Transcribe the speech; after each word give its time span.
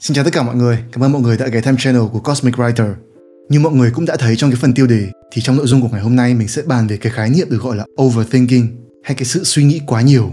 Xin 0.00 0.14
chào 0.14 0.24
tất 0.24 0.32
cả 0.32 0.42
mọi 0.42 0.56
người, 0.56 0.78
cảm 0.92 1.04
ơn 1.04 1.12
mọi 1.12 1.22
người 1.22 1.36
đã 1.36 1.46
ghé 1.46 1.60
thăm 1.60 1.76
channel 1.76 2.02
của 2.12 2.18
Cosmic 2.20 2.54
Writer. 2.54 2.94
Như 3.48 3.60
mọi 3.60 3.72
người 3.72 3.90
cũng 3.90 4.04
đã 4.04 4.16
thấy 4.16 4.36
trong 4.36 4.50
cái 4.50 4.58
phần 4.60 4.74
tiêu 4.74 4.86
đề 4.86 5.10
thì 5.32 5.42
trong 5.42 5.56
nội 5.56 5.66
dung 5.66 5.82
của 5.82 5.88
ngày 5.92 6.00
hôm 6.00 6.16
nay 6.16 6.34
mình 6.34 6.48
sẽ 6.48 6.62
bàn 6.62 6.86
về 6.86 6.96
cái 6.96 7.12
khái 7.12 7.30
niệm 7.30 7.50
được 7.50 7.62
gọi 7.62 7.76
là 7.76 7.84
overthinking 8.02 8.66
hay 9.04 9.14
cái 9.14 9.24
sự 9.24 9.44
suy 9.44 9.64
nghĩ 9.64 9.80
quá 9.86 10.02
nhiều. 10.02 10.32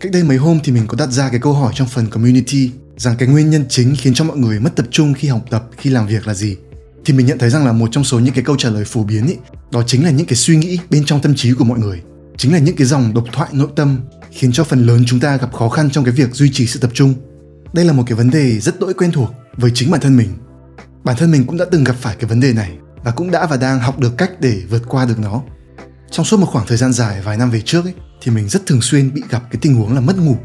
Cách 0.00 0.12
đây 0.12 0.22
mấy 0.22 0.36
hôm 0.36 0.58
thì 0.64 0.72
mình 0.72 0.86
có 0.86 0.96
đặt 0.98 1.10
ra 1.10 1.28
cái 1.28 1.40
câu 1.40 1.52
hỏi 1.52 1.72
trong 1.76 1.88
phần 1.88 2.06
community 2.06 2.70
rằng 2.96 3.16
cái 3.18 3.28
nguyên 3.28 3.50
nhân 3.50 3.64
chính 3.68 3.94
khiến 3.98 4.14
cho 4.14 4.24
mọi 4.24 4.36
người 4.36 4.60
mất 4.60 4.76
tập 4.76 4.86
trung 4.90 5.14
khi 5.14 5.28
học 5.28 5.44
tập, 5.50 5.64
khi 5.78 5.90
làm 5.90 6.06
việc 6.06 6.26
là 6.26 6.34
gì. 6.34 6.56
Thì 7.04 7.14
mình 7.14 7.26
nhận 7.26 7.38
thấy 7.38 7.50
rằng 7.50 7.66
là 7.66 7.72
một 7.72 7.88
trong 7.92 8.04
số 8.04 8.18
những 8.18 8.34
cái 8.34 8.44
câu 8.44 8.56
trả 8.56 8.70
lời 8.70 8.84
phổ 8.84 9.02
biến 9.02 9.26
ý, 9.26 9.34
đó 9.72 9.82
chính 9.86 10.04
là 10.04 10.10
những 10.10 10.26
cái 10.26 10.36
suy 10.36 10.56
nghĩ 10.56 10.78
bên 10.90 11.04
trong 11.04 11.22
tâm 11.22 11.34
trí 11.34 11.52
của 11.52 11.64
mọi 11.64 11.78
người. 11.78 12.02
Chính 12.36 12.52
là 12.52 12.58
những 12.58 12.76
cái 12.76 12.86
dòng 12.86 13.14
độc 13.14 13.24
thoại 13.32 13.50
nội 13.52 13.68
tâm 13.76 14.00
khiến 14.30 14.52
cho 14.52 14.64
phần 14.64 14.86
lớn 14.86 15.04
chúng 15.06 15.20
ta 15.20 15.36
gặp 15.36 15.52
khó 15.52 15.68
khăn 15.68 15.90
trong 15.90 16.04
cái 16.04 16.14
việc 16.14 16.34
duy 16.34 16.50
trì 16.52 16.66
sự 16.66 16.80
tập 16.80 16.90
trung 16.94 17.14
đây 17.74 17.84
là 17.84 17.92
một 17.92 18.02
cái 18.06 18.16
vấn 18.16 18.30
đề 18.30 18.60
rất 18.60 18.80
đỗi 18.80 18.94
quen 18.94 19.12
thuộc 19.12 19.30
với 19.56 19.70
chính 19.74 19.90
bản 19.90 20.00
thân 20.00 20.16
mình. 20.16 20.28
Bản 21.04 21.16
thân 21.16 21.30
mình 21.30 21.46
cũng 21.46 21.56
đã 21.56 21.64
từng 21.70 21.84
gặp 21.84 21.96
phải 22.00 22.16
cái 22.16 22.30
vấn 22.30 22.40
đề 22.40 22.52
này 22.52 22.78
và 23.04 23.10
cũng 23.10 23.30
đã 23.30 23.46
và 23.46 23.56
đang 23.56 23.80
học 23.80 23.98
được 23.98 24.18
cách 24.18 24.30
để 24.40 24.62
vượt 24.70 24.82
qua 24.88 25.04
được 25.04 25.18
nó. 25.18 25.42
Trong 26.10 26.26
suốt 26.26 26.40
một 26.40 26.46
khoảng 26.46 26.66
thời 26.66 26.76
gian 26.76 26.92
dài 26.92 27.22
vài 27.22 27.36
năm 27.36 27.50
về 27.50 27.62
trước 27.64 27.84
ấy, 27.84 27.94
thì 28.22 28.32
mình 28.32 28.48
rất 28.48 28.66
thường 28.66 28.82
xuyên 28.82 29.14
bị 29.14 29.22
gặp 29.30 29.42
cái 29.50 29.58
tình 29.62 29.74
huống 29.74 29.94
là 29.94 30.00
mất 30.00 30.18
ngủ. 30.18 30.36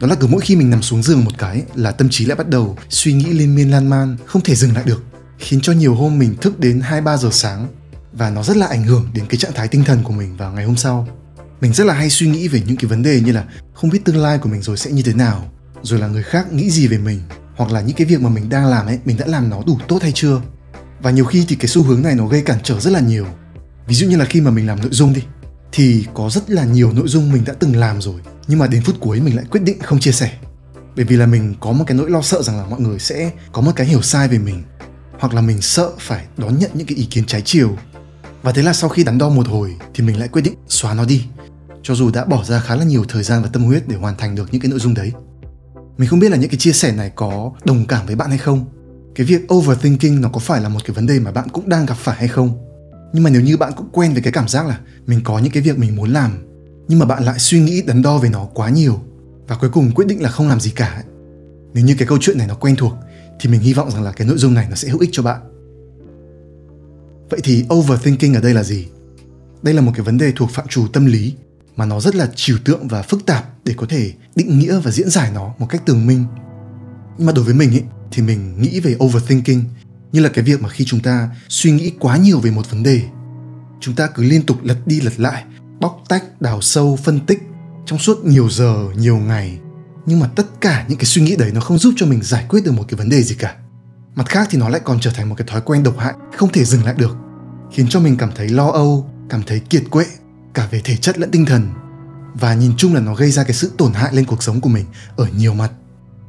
Đó 0.00 0.06
là 0.06 0.14
cứ 0.14 0.26
mỗi 0.26 0.40
khi 0.40 0.56
mình 0.56 0.70
nằm 0.70 0.82
xuống 0.82 1.02
giường 1.02 1.24
một 1.24 1.30
cái 1.38 1.62
là 1.74 1.90
tâm 1.90 2.08
trí 2.10 2.24
lại 2.24 2.36
bắt 2.36 2.48
đầu 2.48 2.78
suy 2.88 3.12
nghĩ 3.12 3.24
liên 3.24 3.54
miên 3.54 3.70
lan 3.70 3.90
man 3.90 4.16
không 4.26 4.42
thể 4.42 4.54
dừng 4.54 4.74
lại 4.74 4.84
được 4.86 5.02
khiến 5.38 5.60
cho 5.60 5.72
nhiều 5.72 5.94
hôm 5.94 6.18
mình 6.18 6.36
thức 6.40 6.60
đến 6.60 6.80
2-3 6.80 7.16
giờ 7.16 7.28
sáng 7.32 7.68
và 8.12 8.30
nó 8.30 8.42
rất 8.42 8.56
là 8.56 8.66
ảnh 8.66 8.84
hưởng 8.84 9.08
đến 9.14 9.24
cái 9.28 9.38
trạng 9.38 9.52
thái 9.54 9.68
tinh 9.68 9.84
thần 9.84 10.02
của 10.02 10.12
mình 10.12 10.36
vào 10.36 10.52
ngày 10.52 10.64
hôm 10.64 10.76
sau. 10.76 11.08
Mình 11.60 11.72
rất 11.72 11.84
là 11.84 11.94
hay 11.94 12.10
suy 12.10 12.26
nghĩ 12.26 12.48
về 12.48 12.62
những 12.66 12.76
cái 12.76 12.88
vấn 12.88 13.02
đề 13.02 13.20
như 13.20 13.32
là 13.32 13.44
không 13.74 13.90
biết 13.90 14.04
tương 14.04 14.16
lai 14.16 14.38
của 14.38 14.48
mình 14.48 14.62
rồi 14.62 14.76
sẽ 14.76 14.90
như 14.90 15.02
thế 15.02 15.14
nào 15.14 15.52
rồi 15.86 16.00
là 16.00 16.06
người 16.06 16.22
khác 16.22 16.52
nghĩ 16.52 16.70
gì 16.70 16.86
về 16.86 16.98
mình, 16.98 17.20
hoặc 17.56 17.72
là 17.72 17.80
những 17.80 17.96
cái 17.96 18.06
việc 18.06 18.20
mà 18.20 18.28
mình 18.28 18.48
đang 18.48 18.66
làm 18.66 18.86
ấy, 18.86 18.98
mình 19.04 19.16
đã 19.16 19.26
làm 19.26 19.50
nó 19.50 19.62
đủ 19.66 19.78
tốt 19.88 20.02
hay 20.02 20.12
chưa? 20.14 20.40
Và 21.00 21.10
nhiều 21.10 21.24
khi 21.24 21.44
thì 21.48 21.56
cái 21.56 21.68
xu 21.68 21.82
hướng 21.82 22.02
này 22.02 22.14
nó 22.14 22.26
gây 22.26 22.42
cản 22.42 22.58
trở 22.62 22.80
rất 22.80 22.90
là 22.90 23.00
nhiều. 23.00 23.26
Ví 23.86 23.94
dụ 23.94 24.08
như 24.08 24.16
là 24.16 24.24
khi 24.24 24.40
mà 24.40 24.50
mình 24.50 24.66
làm 24.66 24.80
nội 24.80 24.90
dung 24.92 25.12
đi, 25.12 25.22
thì 25.72 26.06
có 26.14 26.30
rất 26.30 26.50
là 26.50 26.64
nhiều 26.64 26.92
nội 26.92 27.08
dung 27.08 27.32
mình 27.32 27.44
đã 27.44 27.52
từng 27.58 27.76
làm 27.76 28.02
rồi, 28.02 28.20
nhưng 28.46 28.58
mà 28.58 28.66
đến 28.66 28.82
phút 28.82 28.96
cuối 29.00 29.20
mình 29.20 29.36
lại 29.36 29.44
quyết 29.50 29.62
định 29.62 29.78
không 29.82 30.00
chia 30.00 30.12
sẻ. 30.12 30.32
Bởi 30.96 31.04
vì 31.04 31.16
là 31.16 31.26
mình 31.26 31.54
có 31.60 31.72
một 31.72 31.84
cái 31.86 31.96
nỗi 31.96 32.10
lo 32.10 32.22
sợ 32.22 32.42
rằng 32.42 32.56
là 32.56 32.66
mọi 32.66 32.80
người 32.80 32.98
sẽ 32.98 33.30
có 33.52 33.62
một 33.62 33.72
cái 33.76 33.86
hiểu 33.86 34.02
sai 34.02 34.28
về 34.28 34.38
mình, 34.38 34.62
hoặc 35.18 35.34
là 35.34 35.40
mình 35.40 35.60
sợ 35.60 35.90
phải 35.98 36.24
đón 36.36 36.58
nhận 36.58 36.70
những 36.74 36.86
cái 36.86 36.96
ý 36.96 37.04
kiến 37.04 37.24
trái 37.26 37.42
chiều. 37.44 37.76
Và 38.42 38.52
thế 38.52 38.62
là 38.62 38.72
sau 38.72 38.90
khi 38.90 39.04
đắn 39.04 39.18
đo 39.18 39.28
một 39.28 39.48
hồi 39.48 39.76
thì 39.94 40.04
mình 40.04 40.18
lại 40.18 40.28
quyết 40.28 40.42
định 40.42 40.54
xóa 40.68 40.94
nó 40.94 41.04
đi, 41.04 41.24
cho 41.82 41.94
dù 41.94 42.10
đã 42.10 42.24
bỏ 42.24 42.44
ra 42.44 42.60
khá 42.60 42.76
là 42.76 42.84
nhiều 42.84 43.04
thời 43.08 43.22
gian 43.22 43.42
và 43.42 43.48
tâm 43.52 43.64
huyết 43.64 43.88
để 43.88 43.96
hoàn 43.96 44.16
thành 44.16 44.34
được 44.34 44.48
những 44.52 44.60
cái 44.60 44.70
nội 44.70 44.80
dung 44.80 44.94
đấy 44.94 45.12
mình 45.98 46.08
không 46.08 46.18
biết 46.18 46.30
là 46.30 46.36
những 46.36 46.50
cái 46.50 46.58
chia 46.58 46.72
sẻ 46.72 46.92
này 46.92 47.12
có 47.14 47.52
đồng 47.64 47.86
cảm 47.86 48.06
với 48.06 48.16
bạn 48.16 48.28
hay 48.28 48.38
không. 48.38 48.64
Cái 49.14 49.26
việc 49.26 49.52
overthinking 49.54 50.20
nó 50.20 50.28
có 50.28 50.38
phải 50.38 50.60
là 50.60 50.68
một 50.68 50.80
cái 50.84 50.94
vấn 50.94 51.06
đề 51.06 51.20
mà 51.20 51.32
bạn 51.32 51.48
cũng 51.52 51.68
đang 51.68 51.86
gặp 51.86 51.96
phải 51.98 52.16
hay 52.16 52.28
không? 52.28 52.58
Nhưng 53.12 53.22
mà 53.22 53.30
nếu 53.30 53.42
như 53.42 53.56
bạn 53.56 53.72
cũng 53.76 53.88
quen 53.92 54.12
với 54.12 54.22
cái 54.22 54.32
cảm 54.32 54.48
giác 54.48 54.66
là 54.66 54.80
mình 55.06 55.20
có 55.24 55.38
những 55.38 55.52
cái 55.52 55.62
việc 55.62 55.78
mình 55.78 55.96
muốn 55.96 56.10
làm, 56.10 56.46
nhưng 56.88 56.98
mà 56.98 57.06
bạn 57.06 57.24
lại 57.24 57.38
suy 57.38 57.60
nghĩ 57.60 57.82
đắn 57.82 58.02
đo 58.02 58.18
về 58.18 58.28
nó 58.28 58.48
quá 58.54 58.68
nhiều 58.68 59.00
và 59.48 59.56
cuối 59.56 59.70
cùng 59.70 59.92
quyết 59.94 60.06
định 60.08 60.22
là 60.22 60.30
không 60.30 60.48
làm 60.48 60.60
gì 60.60 60.70
cả 60.70 61.02
nếu 61.76 61.84
như 61.84 61.94
cái 61.98 62.08
câu 62.08 62.18
chuyện 62.20 62.38
này 62.38 62.46
nó 62.46 62.54
quen 62.54 62.76
thuộc, 62.76 62.92
thì 63.40 63.50
mình 63.50 63.60
hy 63.60 63.72
vọng 63.72 63.90
rằng 63.90 64.02
là 64.02 64.12
cái 64.12 64.28
nội 64.28 64.38
dung 64.38 64.54
này 64.54 64.66
nó 64.70 64.74
sẽ 64.74 64.88
hữu 64.88 65.00
ích 65.00 65.10
cho 65.12 65.22
bạn. 65.22 65.40
Vậy 67.30 67.40
thì 67.44 67.64
overthinking 67.74 68.34
ở 68.34 68.40
đây 68.40 68.54
là 68.54 68.62
gì? 68.62 68.86
Đây 69.62 69.74
là 69.74 69.80
một 69.80 69.92
cái 69.94 70.04
vấn 70.04 70.18
đề 70.18 70.32
thuộc 70.36 70.50
phạm 70.50 70.68
trù 70.68 70.88
tâm 70.88 71.06
lý 71.06 71.34
mà 71.76 71.86
nó 71.86 72.00
rất 72.00 72.14
là 72.14 72.30
trừu 72.34 72.58
tượng 72.64 72.88
và 72.88 73.02
phức 73.02 73.26
tạp 73.26 73.44
để 73.64 73.74
có 73.76 73.86
thể 73.88 74.12
định 74.34 74.58
nghĩa 74.58 74.80
và 74.80 74.90
diễn 74.90 75.10
giải 75.10 75.30
nó 75.34 75.54
một 75.58 75.66
cách 75.70 75.86
tường 75.86 76.06
minh. 76.06 76.24
Nhưng 77.18 77.26
mà 77.26 77.32
đối 77.32 77.44
với 77.44 77.54
mình 77.54 77.70
ấy, 77.70 77.84
thì 78.10 78.22
mình 78.22 78.62
nghĩ 78.62 78.80
về 78.80 78.96
overthinking 79.04 79.60
như 80.12 80.20
là 80.20 80.28
cái 80.28 80.44
việc 80.44 80.62
mà 80.62 80.68
khi 80.68 80.84
chúng 80.84 81.00
ta 81.00 81.28
suy 81.48 81.70
nghĩ 81.70 81.92
quá 81.98 82.16
nhiều 82.16 82.40
về 82.40 82.50
một 82.50 82.70
vấn 82.70 82.82
đề 82.82 83.02
chúng 83.80 83.94
ta 83.94 84.06
cứ 84.06 84.22
liên 84.22 84.42
tục 84.42 84.56
lật 84.62 84.76
đi 84.86 85.00
lật 85.00 85.20
lại 85.20 85.44
bóc 85.80 86.02
tách 86.08 86.40
đào 86.40 86.60
sâu 86.60 86.98
phân 87.04 87.20
tích 87.20 87.42
trong 87.86 87.98
suốt 87.98 88.24
nhiều 88.24 88.50
giờ 88.50 88.88
nhiều 88.96 89.16
ngày. 89.16 89.58
Nhưng 90.06 90.20
mà 90.20 90.26
tất 90.36 90.60
cả 90.60 90.84
những 90.88 90.98
cái 90.98 91.04
suy 91.04 91.22
nghĩ 91.22 91.36
đấy 91.36 91.50
nó 91.54 91.60
không 91.60 91.78
giúp 91.78 91.94
cho 91.96 92.06
mình 92.06 92.22
giải 92.22 92.44
quyết 92.48 92.64
được 92.64 92.72
một 92.72 92.84
cái 92.88 92.98
vấn 92.98 93.08
đề 93.08 93.22
gì 93.22 93.34
cả. 93.38 93.56
Mặt 94.14 94.28
khác 94.28 94.48
thì 94.50 94.58
nó 94.58 94.68
lại 94.68 94.80
còn 94.84 95.00
trở 95.00 95.10
thành 95.10 95.28
một 95.28 95.34
cái 95.38 95.46
thói 95.48 95.60
quen 95.60 95.82
độc 95.82 95.98
hại 95.98 96.14
không 96.36 96.52
thể 96.52 96.64
dừng 96.64 96.84
lại 96.84 96.94
được 96.98 97.16
khiến 97.72 97.86
cho 97.88 98.00
mình 98.00 98.16
cảm 98.16 98.30
thấy 98.36 98.48
lo 98.48 98.70
âu 98.70 99.10
cảm 99.30 99.42
thấy 99.46 99.60
kiệt 99.60 99.82
quệ 99.90 100.04
cả 100.56 100.68
về 100.70 100.80
thể 100.84 100.96
chất 100.96 101.18
lẫn 101.18 101.30
tinh 101.30 101.46
thần 101.46 101.68
và 102.34 102.54
nhìn 102.54 102.72
chung 102.76 102.94
là 102.94 103.00
nó 103.00 103.14
gây 103.14 103.30
ra 103.30 103.44
cái 103.44 103.52
sự 103.52 103.72
tổn 103.78 103.92
hại 103.92 104.14
lên 104.14 104.24
cuộc 104.24 104.42
sống 104.42 104.60
của 104.60 104.68
mình 104.68 104.84
ở 105.16 105.26
nhiều 105.36 105.54
mặt. 105.54 105.70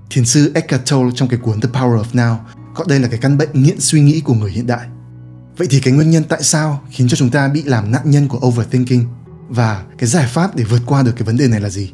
Thiền 0.09 0.25
sư 0.25 0.51
Eckhart 0.55 0.91
Tolle 0.91 1.11
trong 1.15 1.29
cái 1.29 1.39
cuốn 1.39 1.61
The 1.61 1.69
Power 1.69 2.03
of 2.03 2.13
Now 2.13 2.35
gọi 2.75 2.85
đây 2.89 2.99
là 2.99 3.07
cái 3.07 3.19
căn 3.19 3.37
bệnh 3.37 3.49
nghiện 3.53 3.79
suy 3.79 4.01
nghĩ 4.01 4.21
của 4.21 4.33
người 4.33 4.51
hiện 4.51 4.67
đại. 4.67 4.87
Vậy 5.57 5.67
thì 5.69 5.79
cái 5.79 5.93
nguyên 5.93 6.09
nhân 6.09 6.23
tại 6.29 6.43
sao 6.43 6.83
khiến 6.89 7.07
cho 7.07 7.17
chúng 7.17 7.29
ta 7.29 7.47
bị 7.47 7.63
làm 7.63 7.91
nạn 7.91 8.01
nhân 8.05 8.27
của 8.27 8.39
overthinking 8.47 9.03
và 9.49 9.83
cái 9.97 10.09
giải 10.09 10.27
pháp 10.27 10.55
để 10.55 10.63
vượt 10.63 10.81
qua 10.85 11.03
được 11.03 11.11
cái 11.15 11.23
vấn 11.23 11.37
đề 11.37 11.47
này 11.47 11.61
là 11.61 11.69
gì? 11.69 11.91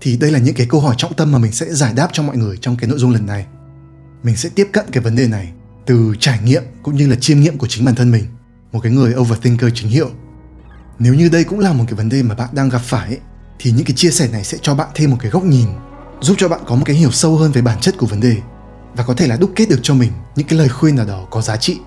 Thì 0.00 0.16
đây 0.16 0.30
là 0.30 0.38
những 0.38 0.54
cái 0.54 0.66
câu 0.70 0.80
hỏi 0.80 0.94
trọng 0.98 1.14
tâm 1.14 1.32
mà 1.32 1.38
mình 1.38 1.52
sẽ 1.52 1.74
giải 1.74 1.92
đáp 1.94 2.08
cho 2.12 2.22
mọi 2.22 2.36
người 2.36 2.56
trong 2.56 2.76
cái 2.76 2.90
nội 2.90 2.98
dung 2.98 3.10
lần 3.10 3.26
này. 3.26 3.46
Mình 4.22 4.36
sẽ 4.36 4.48
tiếp 4.48 4.68
cận 4.72 4.84
cái 4.92 5.02
vấn 5.02 5.16
đề 5.16 5.28
này 5.28 5.52
từ 5.86 6.14
trải 6.20 6.40
nghiệm 6.44 6.62
cũng 6.82 6.96
như 6.96 7.08
là 7.08 7.16
chiêm 7.16 7.40
nghiệm 7.40 7.58
của 7.58 7.66
chính 7.66 7.84
bản 7.84 7.94
thân 7.94 8.10
mình, 8.10 8.24
một 8.72 8.80
cái 8.80 8.92
người 8.92 9.14
overthinker 9.14 9.70
chính 9.74 9.88
hiệu 9.88 10.10
nếu 10.98 11.14
như 11.14 11.28
đây 11.28 11.44
cũng 11.44 11.58
là 11.58 11.72
một 11.72 11.84
cái 11.86 11.94
vấn 11.94 12.08
đề 12.08 12.22
mà 12.22 12.34
bạn 12.34 12.48
đang 12.52 12.68
gặp 12.68 12.80
phải 12.84 13.06
ấy, 13.06 13.20
thì 13.58 13.70
những 13.70 13.84
cái 13.84 13.94
chia 13.96 14.10
sẻ 14.10 14.28
này 14.32 14.44
sẽ 14.44 14.58
cho 14.62 14.74
bạn 14.74 14.88
thêm 14.94 15.10
một 15.10 15.16
cái 15.20 15.30
góc 15.30 15.44
nhìn 15.44 15.66
giúp 16.20 16.34
cho 16.38 16.48
bạn 16.48 16.60
có 16.66 16.74
một 16.74 16.82
cái 16.86 16.96
hiểu 16.96 17.10
sâu 17.10 17.36
hơn 17.36 17.52
về 17.52 17.62
bản 17.62 17.80
chất 17.80 17.94
của 17.98 18.06
vấn 18.06 18.20
đề 18.20 18.36
và 18.94 19.04
có 19.04 19.14
thể 19.14 19.26
là 19.26 19.36
đúc 19.36 19.50
kết 19.56 19.68
được 19.68 19.80
cho 19.82 19.94
mình 19.94 20.12
những 20.36 20.46
cái 20.46 20.58
lời 20.58 20.68
khuyên 20.68 20.96
nào 20.96 21.06
đó 21.06 21.26
có 21.30 21.40
giá 21.40 21.56
trị. 21.56 21.78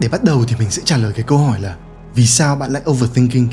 Để 0.00 0.08
bắt 0.08 0.24
đầu 0.24 0.44
thì 0.48 0.56
mình 0.58 0.70
sẽ 0.70 0.82
trả 0.84 0.96
lời 0.96 1.12
cái 1.12 1.22
câu 1.22 1.38
hỏi 1.38 1.60
là 1.60 1.76
vì 2.14 2.26
sao 2.26 2.56
bạn 2.56 2.72
lại 2.72 2.82
overthinking? 2.90 3.48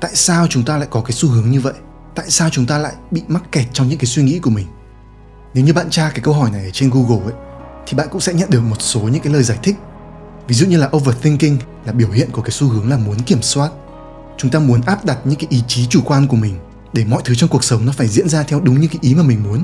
Tại 0.00 0.10
sao 0.14 0.46
chúng 0.50 0.64
ta 0.64 0.76
lại 0.76 0.88
có 0.90 1.00
cái 1.00 1.12
xu 1.12 1.28
hướng 1.28 1.50
như 1.50 1.60
vậy? 1.60 1.74
Tại 2.14 2.30
sao 2.30 2.50
chúng 2.50 2.66
ta 2.66 2.78
lại 2.78 2.92
bị 3.10 3.22
mắc 3.28 3.42
kẹt 3.52 3.66
trong 3.72 3.88
những 3.88 3.98
cái 3.98 4.06
suy 4.06 4.22
nghĩ 4.22 4.38
của 4.38 4.50
mình? 4.50 4.66
Nếu 5.54 5.64
như 5.64 5.72
bạn 5.72 5.90
tra 5.90 6.10
cái 6.10 6.20
câu 6.20 6.34
hỏi 6.34 6.50
này 6.50 6.64
ở 6.64 6.70
trên 6.72 6.90
google 6.90 7.24
ấy 7.24 7.34
thì 7.86 7.96
bạn 7.96 8.08
cũng 8.10 8.20
sẽ 8.20 8.34
nhận 8.34 8.50
được 8.50 8.60
một 8.60 8.76
số 8.82 9.00
những 9.00 9.22
cái 9.22 9.32
lời 9.32 9.42
giải 9.42 9.58
thích 9.62 9.76
ví 10.52 10.56
dụ 10.56 10.66
như 10.66 10.78
là 10.78 10.90
overthinking, 10.96 11.56
là 11.84 11.92
biểu 11.92 12.10
hiện 12.10 12.30
của 12.32 12.42
cái 12.42 12.50
xu 12.50 12.68
hướng 12.68 12.90
là 12.90 12.96
muốn 12.96 13.18
kiểm 13.18 13.42
soát. 13.42 13.70
Chúng 14.36 14.50
ta 14.50 14.58
muốn 14.58 14.80
áp 14.86 15.04
đặt 15.04 15.18
những 15.24 15.38
cái 15.38 15.46
ý 15.50 15.62
chí 15.68 15.86
chủ 15.86 16.00
quan 16.04 16.26
của 16.26 16.36
mình 16.36 16.58
để 16.92 17.04
mọi 17.04 17.22
thứ 17.24 17.34
trong 17.34 17.50
cuộc 17.50 17.64
sống 17.64 17.86
nó 17.86 17.92
phải 17.92 18.08
diễn 18.08 18.28
ra 18.28 18.42
theo 18.42 18.60
đúng 18.60 18.80
những 18.80 18.90
cái 18.90 18.98
ý 19.00 19.14
mà 19.14 19.22
mình 19.22 19.42
muốn. 19.42 19.62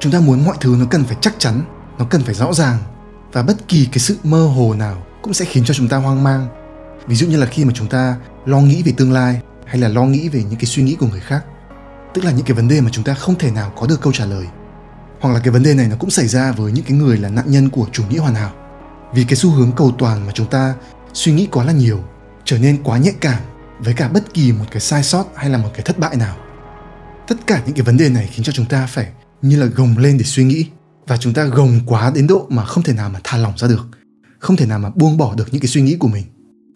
Chúng 0.00 0.12
ta 0.12 0.20
muốn 0.20 0.44
mọi 0.44 0.56
thứ 0.60 0.76
nó 0.78 0.86
cần 0.90 1.04
phải 1.04 1.16
chắc 1.20 1.34
chắn, 1.38 1.62
nó 1.98 2.04
cần 2.04 2.22
phải 2.22 2.34
rõ 2.34 2.52
ràng 2.52 2.78
và 3.32 3.42
bất 3.42 3.68
kỳ 3.68 3.88
cái 3.92 3.98
sự 3.98 4.16
mơ 4.22 4.46
hồ 4.46 4.74
nào 4.74 5.02
cũng 5.22 5.34
sẽ 5.34 5.44
khiến 5.44 5.64
cho 5.64 5.74
chúng 5.74 5.88
ta 5.88 5.96
hoang 5.96 6.22
mang. 6.22 6.48
Ví 7.06 7.16
dụ 7.16 7.26
như 7.26 7.36
là 7.36 7.46
khi 7.46 7.64
mà 7.64 7.72
chúng 7.74 7.88
ta 7.88 8.16
lo 8.46 8.60
nghĩ 8.60 8.82
về 8.82 8.92
tương 8.96 9.12
lai 9.12 9.40
hay 9.66 9.78
là 9.78 9.88
lo 9.88 10.04
nghĩ 10.04 10.28
về 10.28 10.42
những 10.42 10.58
cái 10.58 10.66
suy 10.66 10.82
nghĩ 10.82 10.94
của 10.94 11.06
người 11.06 11.20
khác, 11.20 11.44
tức 12.14 12.24
là 12.24 12.30
những 12.30 12.46
cái 12.46 12.54
vấn 12.54 12.68
đề 12.68 12.80
mà 12.80 12.90
chúng 12.92 13.04
ta 13.04 13.14
không 13.14 13.34
thể 13.38 13.50
nào 13.50 13.72
có 13.76 13.86
được 13.86 14.00
câu 14.00 14.12
trả 14.12 14.24
lời. 14.24 14.46
Hoặc 15.20 15.34
là 15.34 15.40
cái 15.40 15.50
vấn 15.50 15.62
đề 15.62 15.74
này 15.74 15.88
nó 15.88 15.96
cũng 15.98 16.10
xảy 16.10 16.28
ra 16.28 16.52
với 16.52 16.72
những 16.72 16.84
cái 16.84 16.98
người 16.98 17.18
là 17.18 17.28
nạn 17.28 17.44
nhân 17.48 17.70
của 17.70 17.86
chủ 17.92 18.02
nghĩa 18.10 18.18
hoàn 18.18 18.34
hảo 18.34 18.52
vì 19.14 19.24
cái 19.24 19.36
xu 19.36 19.50
hướng 19.50 19.72
cầu 19.72 19.92
toàn 19.98 20.26
mà 20.26 20.32
chúng 20.34 20.46
ta 20.46 20.74
suy 21.12 21.32
nghĩ 21.32 21.48
quá 21.52 21.64
là 21.64 21.72
nhiều, 21.72 22.00
trở 22.44 22.58
nên 22.58 22.82
quá 22.82 22.98
nhạy 22.98 23.14
cảm 23.20 23.42
với 23.78 23.94
cả 23.94 24.08
bất 24.08 24.34
kỳ 24.34 24.52
một 24.52 24.64
cái 24.70 24.80
sai 24.80 25.02
sót 25.02 25.24
hay 25.34 25.50
là 25.50 25.58
một 25.58 25.68
cái 25.74 25.82
thất 25.82 25.98
bại 25.98 26.16
nào. 26.16 26.36
Tất 27.28 27.46
cả 27.46 27.62
những 27.66 27.74
cái 27.74 27.82
vấn 27.82 27.96
đề 27.96 28.08
này 28.08 28.28
khiến 28.32 28.44
cho 28.44 28.52
chúng 28.52 28.66
ta 28.66 28.86
phải 28.86 29.06
như 29.42 29.60
là 29.60 29.66
gồng 29.66 29.98
lên 29.98 30.18
để 30.18 30.24
suy 30.24 30.44
nghĩ 30.44 30.66
và 31.06 31.16
chúng 31.16 31.34
ta 31.34 31.44
gồng 31.44 31.80
quá 31.86 32.12
đến 32.14 32.26
độ 32.26 32.46
mà 32.50 32.64
không 32.64 32.82
thể 32.82 32.92
nào 32.92 33.10
mà 33.10 33.20
thả 33.24 33.38
lỏng 33.38 33.52
ra 33.56 33.68
được, 33.68 33.86
không 34.38 34.56
thể 34.56 34.66
nào 34.66 34.78
mà 34.78 34.90
buông 34.94 35.16
bỏ 35.16 35.34
được 35.34 35.48
những 35.52 35.60
cái 35.60 35.68
suy 35.68 35.80
nghĩ 35.80 35.96
của 35.96 36.08
mình. 36.08 36.24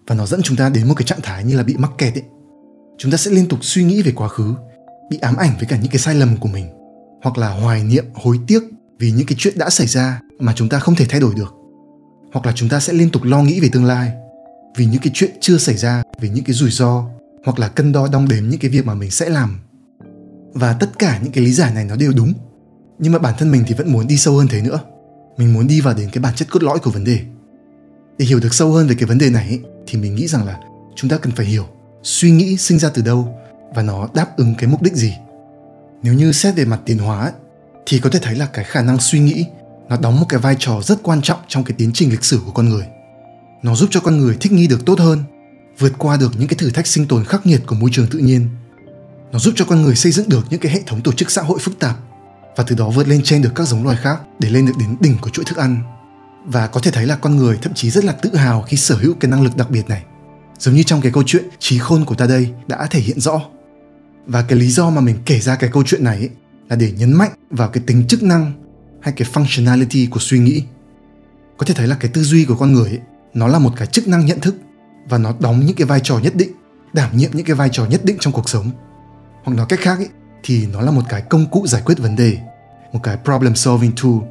Và 0.06 0.14
nó 0.14 0.26
dẫn 0.26 0.42
chúng 0.42 0.56
ta 0.56 0.68
đến 0.68 0.88
một 0.88 0.94
cái 0.94 1.06
trạng 1.06 1.20
thái 1.22 1.44
như 1.44 1.56
là 1.56 1.62
bị 1.62 1.76
mắc 1.76 1.90
kẹt 1.98 2.14
ấy. 2.14 2.22
Chúng 2.98 3.12
ta 3.12 3.16
sẽ 3.16 3.30
liên 3.30 3.48
tục 3.48 3.58
suy 3.62 3.84
nghĩ 3.84 4.02
về 4.02 4.12
quá 4.12 4.28
khứ, 4.28 4.54
bị 5.10 5.18
ám 5.18 5.36
ảnh 5.36 5.56
với 5.56 5.66
cả 5.66 5.76
những 5.76 5.90
cái 5.90 5.98
sai 5.98 6.14
lầm 6.14 6.36
của 6.36 6.48
mình, 6.48 6.66
hoặc 7.22 7.38
là 7.38 7.48
hoài 7.48 7.84
niệm, 7.84 8.04
hối 8.14 8.40
tiếc 8.46 8.62
vì 8.98 9.10
những 9.10 9.26
cái 9.26 9.36
chuyện 9.38 9.58
đã 9.58 9.70
xảy 9.70 9.86
ra 9.86 10.20
mà 10.38 10.52
chúng 10.56 10.68
ta 10.68 10.78
không 10.78 10.94
thể 10.94 11.06
thay 11.08 11.20
đổi 11.20 11.34
được 11.34 11.54
hoặc 12.32 12.46
là 12.46 12.52
chúng 12.56 12.68
ta 12.68 12.80
sẽ 12.80 12.92
liên 12.92 13.10
tục 13.10 13.22
lo 13.22 13.42
nghĩ 13.42 13.60
về 13.60 13.68
tương 13.72 13.84
lai, 13.84 14.12
vì 14.76 14.86
những 14.86 15.00
cái 15.00 15.10
chuyện 15.14 15.30
chưa 15.40 15.58
xảy 15.58 15.76
ra, 15.76 16.02
vì 16.20 16.28
những 16.28 16.44
cái 16.44 16.54
rủi 16.54 16.70
ro, 16.70 17.04
hoặc 17.44 17.58
là 17.58 17.68
cân 17.68 17.92
đo 17.92 18.08
đong 18.12 18.28
đếm 18.28 18.48
những 18.48 18.60
cái 18.60 18.70
việc 18.70 18.86
mà 18.86 18.94
mình 18.94 19.10
sẽ 19.10 19.28
làm. 19.28 19.60
Và 20.52 20.72
tất 20.72 20.98
cả 20.98 21.18
những 21.22 21.32
cái 21.32 21.44
lý 21.44 21.52
giải 21.52 21.74
này 21.74 21.84
nó 21.84 21.96
đều 21.96 22.12
đúng, 22.16 22.32
nhưng 22.98 23.12
mà 23.12 23.18
bản 23.18 23.34
thân 23.38 23.50
mình 23.50 23.64
thì 23.66 23.74
vẫn 23.74 23.92
muốn 23.92 24.06
đi 24.06 24.16
sâu 24.16 24.36
hơn 24.36 24.48
thế 24.50 24.62
nữa. 24.62 24.80
Mình 25.36 25.54
muốn 25.54 25.66
đi 25.66 25.80
vào 25.80 25.94
đến 25.94 26.10
cái 26.12 26.22
bản 26.22 26.34
chất 26.34 26.48
cốt 26.50 26.62
lõi 26.62 26.78
của 26.78 26.90
vấn 26.90 27.04
đề. 27.04 27.20
Để 28.18 28.26
hiểu 28.26 28.40
được 28.40 28.54
sâu 28.54 28.72
hơn 28.72 28.88
về 28.88 28.94
cái 28.94 29.04
vấn 29.04 29.18
đề 29.18 29.30
này 29.30 29.60
thì 29.86 29.98
mình 29.98 30.14
nghĩ 30.14 30.26
rằng 30.26 30.46
là 30.46 30.58
chúng 30.96 31.10
ta 31.10 31.18
cần 31.18 31.32
phải 31.32 31.46
hiểu, 31.46 31.66
suy 32.02 32.30
nghĩ 32.30 32.56
sinh 32.56 32.78
ra 32.78 32.90
từ 32.94 33.02
đâu 33.02 33.34
và 33.74 33.82
nó 33.82 34.08
đáp 34.14 34.36
ứng 34.36 34.54
cái 34.58 34.70
mục 34.70 34.82
đích 34.82 34.94
gì. 34.94 35.14
Nếu 36.02 36.14
như 36.14 36.32
xét 36.32 36.56
về 36.56 36.64
mặt 36.64 36.80
tiến 36.86 36.98
hóa 36.98 37.32
thì 37.86 37.98
có 37.98 38.10
thể 38.10 38.18
thấy 38.22 38.34
là 38.34 38.46
cái 38.46 38.64
khả 38.64 38.82
năng 38.82 38.98
suy 39.00 39.20
nghĩ 39.20 39.46
nó 39.90 39.96
đóng 39.96 40.20
một 40.20 40.26
cái 40.28 40.40
vai 40.40 40.56
trò 40.58 40.80
rất 40.82 40.98
quan 41.02 41.22
trọng 41.22 41.38
trong 41.48 41.64
cái 41.64 41.74
tiến 41.78 41.90
trình 41.94 42.10
lịch 42.10 42.24
sử 42.24 42.40
của 42.44 42.52
con 42.52 42.68
người 42.68 42.86
nó 43.62 43.74
giúp 43.74 43.88
cho 43.92 44.00
con 44.00 44.18
người 44.18 44.36
thích 44.40 44.52
nghi 44.52 44.66
được 44.66 44.86
tốt 44.86 44.98
hơn 44.98 45.22
vượt 45.78 45.92
qua 45.98 46.16
được 46.16 46.32
những 46.38 46.48
cái 46.48 46.56
thử 46.58 46.70
thách 46.70 46.86
sinh 46.86 47.06
tồn 47.06 47.24
khắc 47.24 47.46
nghiệt 47.46 47.62
của 47.66 47.76
môi 47.76 47.90
trường 47.92 48.06
tự 48.10 48.18
nhiên 48.18 48.48
nó 49.32 49.38
giúp 49.38 49.54
cho 49.56 49.64
con 49.64 49.82
người 49.82 49.96
xây 49.96 50.12
dựng 50.12 50.28
được 50.28 50.46
những 50.50 50.60
cái 50.60 50.72
hệ 50.72 50.80
thống 50.86 51.00
tổ 51.00 51.12
chức 51.12 51.30
xã 51.30 51.42
hội 51.42 51.58
phức 51.58 51.78
tạp 51.78 51.96
và 52.56 52.64
từ 52.68 52.76
đó 52.76 52.90
vượt 52.90 53.08
lên 53.08 53.20
trên 53.24 53.42
được 53.42 53.52
các 53.54 53.68
giống 53.68 53.84
loài 53.84 53.96
khác 53.96 54.20
để 54.38 54.50
lên 54.50 54.66
được 54.66 54.72
đến 54.78 54.96
đỉnh 55.00 55.18
của 55.20 55.30
chuỗi 55.30 55.44
thức 55.44 55.58
ăn. 55.58 55.82
Và 56.46 56.66
có 56.66 56.80
thể 56.80 56.90
thấy 56.90 57.06
là 57.06 57.16
con 57.16 57.36
người 57.36 57.58
thậm 57.62 57.74
chí 57.74 57.90
rất 57.90 58.04
là 58.04 58.12
tự 58.12 58.36
hào 58.36 58.62
khi 58.62 58.76
sở 58.76 58.94
hữu 58.94 59.14
cái 59.14 59.30
năng 59.30 59.42
lực 59.42 59.56
đặc 59.56 59.70
biệt 59.70 59.88
này. 59.88 60.04
Giống 60.58 60.74
như 60.74 60.82
trong 60.82 61.00
cái 61.00 61.12
câu 61.12 61.22
chuyện 61.26 61.44
trí 61.58 61.78
khôn 61.78 62.04
của 62.04 62.14
ta 62.14 62.26
đây 62.26 62.48
đã 62.66 62.86
thể 62.90 63.00
hiện 63.00 63.20
rõ. 63.20 63.42
Và 64.26 64.42
cái 64.42 64.58
lý 64.58 64.70
do 64.70 64.90
mà 64.90 65.00
mình 65.00 65.16
kể 65.26 65.40
ra 65.40 65.56
cái 65.56 65.70
câu 65.72 65.82
chuyện 65.86 66.04
này 66.04 66.16
ấy, 66.16 66.30
là 66.68 66.76
để 66.76 66.92
nhấn 66.98 67.12
mạnh 67.12 67.30
vào 67.50 67.68
cái 67.68 67.82
tính 67.86 68.04
chức 68.08 68.22
năng 68.22 68.52
hay 69.02 69.14
cái 69.16 69.28
functionality 69.32 70.08
của 70.10 70.20
suy 70.20 70.38
nghĩ. 70.38 70.62
Có 71.56 71.66
thể 71.66 71.74
thấy 71.74 71.86
là 71.86 71.96
cái 72.00 72.10
tư 72.14 72.22
duy 72.22 72.44
của 72.44 72.56
con 72.56 72.72
người 72.72 72.88
ấy, 72.88 73.00
nó 73.34 73.46
là 73.48 73.58
một 73.58 73.72
cái 73.76 73.86
chức 73.86 74.08
năng 74.08 74.26
nhận 74.26 74.40
thức 74.40 74.56
và 75.08 75.18
nó 75.18 75.34
đóng 75.40 75.66
những 75.66 75.76
cái 75.76 75.86
vai 75.86 76.00
trò 76.00 76.18
nhất 76.18 76.34
định, 76.36 76.50
đảm 76.92 77.16
nhiệm 77.16 77.30
những 77.32 77.46
cái 77.46 77.56
vai 77.56 77.68
trò 77.72 77.84
nhất 77.84 78.04
định 78.04 78.16
trong 78.20 78.32
cuộc 78.32 78.48
sống. 78.48 78.70
Hoặc 79.44 79.54
nói 79.54 79.66
cách 79.68 79.80
khác 79.80 79.98
ấy, 79.98 80.08
thì 80.42 80.66
nó 80.66 80.80
là 80.80 80.90
một 80.90 81.02
cái 81.08 81.22
công 81.22 81.50
cụ 81.50 81.66
giải 81.66 81.82
quyết 81.84 81.98
vấn 81.98 82.16
đề, 82.16 82.38
một 82.92 83.00
cái 83.02 83.18
problem 83.24 83.54
solving 83.54 83.92
tool. 84.02 84.28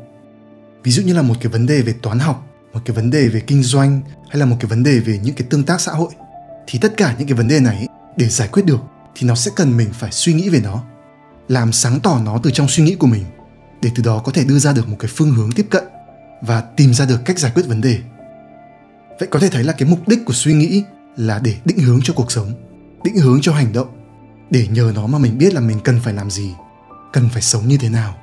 Ví 0.83 0.91
dụ 0.91 1.03
như 1.03 1.13
là 1.13 1.21
một 1.21 1.35
cái 1.41 1.51
vấn 1.51 1.65
đề 1.65 1.81
về 1.81 1.93
toán 2.01 2.19
học, 2.19 2.47
một 2.73 2.79
cái 2.85 2.95
vấn 2.95 3.09
đề 3.09 3.27
về 3.27 3.39
kinh 3.39 3.63
doanh 3.63 4.01
hay 4.29 4.39
là 4.39 4.45
một 4.45 4.55
cái 4.59 4.69
vấn 4.69 4.83
đề 4.83 4.99
về 4.99 5.19
những 5.23 5.35
cái 5.35 5.47
tương 5.49 5.63
tác 5.63 5.81
xã 5.81 5.91
hội 5.91 6.09
thì 6.67 6.79
tất 6.79 6.93
cả 6.97 7.15
những 7.17 7.27
cái 7.27 7.37
vấn 7.37 7.47
đề 7.47 7.59
này 7.59 7.87
để 8.17 8.27
giải 8.27 8.47
quyết 8.47 8.65
được 8.65 8.79
thì 9.15 9.27
nó 9.27 9.35
sẽ 9.35 9.51
cần 9.55 9.77
mình 9.77 9.89
phải 9.93 10.11
suy 10.11 10.33
nghĩ 10.33 10.49
về 10.49 10.61
nó 10.63 10.83
làm 11.47 11.71
sáng 11.71 11.99
tỏ 11.99 12.19
nó 12.25 12.39
từ 12.43 12.51
trong 12.51 12.67
suy 12.67 12.83
nghĩ 12.83 12.95
của 12.95 13.07
mình 13.07 13.23
để 13.81 13.91
từ 13.95 14.03
đó 14.03 14.21
có 14.25 14.31
thể 14.31 14.43
đưa 14.43 14.59
ra 14.59 14.73
được 14.73 14.89
một 14.89 14.95
cái 14.99 15.11
phương 15.15 15.31
hướng 15.31 15.51
tiếp 15.51 15.67
cận 15.69 15.83
và 16.41 16.61
tìm 16.61 16.93
ra 16.93 17.05
được 17.05 17.25
cách 17.25 17.39
giải 17.39 17.51
quyết 17.55 17.67
vấn 17.67 17.81
đề. 17.81 17.99
Vậy 19.19 19.27
có 19.31 19.39
thể 19.39 19.49
thấy 19.49 19.63
là 19.63 19.73
cái 19.73 19.89
mục 19.89 20.07
đích 20.07 20.25
của 20.25 20.33
suy 20.33 20.53
nghĩ 20.53 20.83
là 21.17 21.39
để 21.43 21.55
định 21.65 21.79
hướng 21.79 21.99
cho 22.03 22.13
cuộc 22.13 22.31
sống, 22.31 22.53
định 23.03 23.17
hướng 23.17 23.41
cho 23.41 23.53
hành 23.53 23.73
động, 23.73 23.87
để 24.49 24.67
nhờ 24.67 24.91
nó 24.95 25.07
mà 25.07 25.17
mình 25.17 25.37
biết 25.37 25.53
là 25.53 25.61
mình 25.61 25.79
cần 25.83 25.99
phải 25.99 26.13
làm 26.13 26.29
gì, 26.31 26.53
cần 27.13 27.29
phải 27.29 27.41
sống 27.41 27.67
như 27.67 27.77
thế 27.77 27.89
nào. 27.89 28.15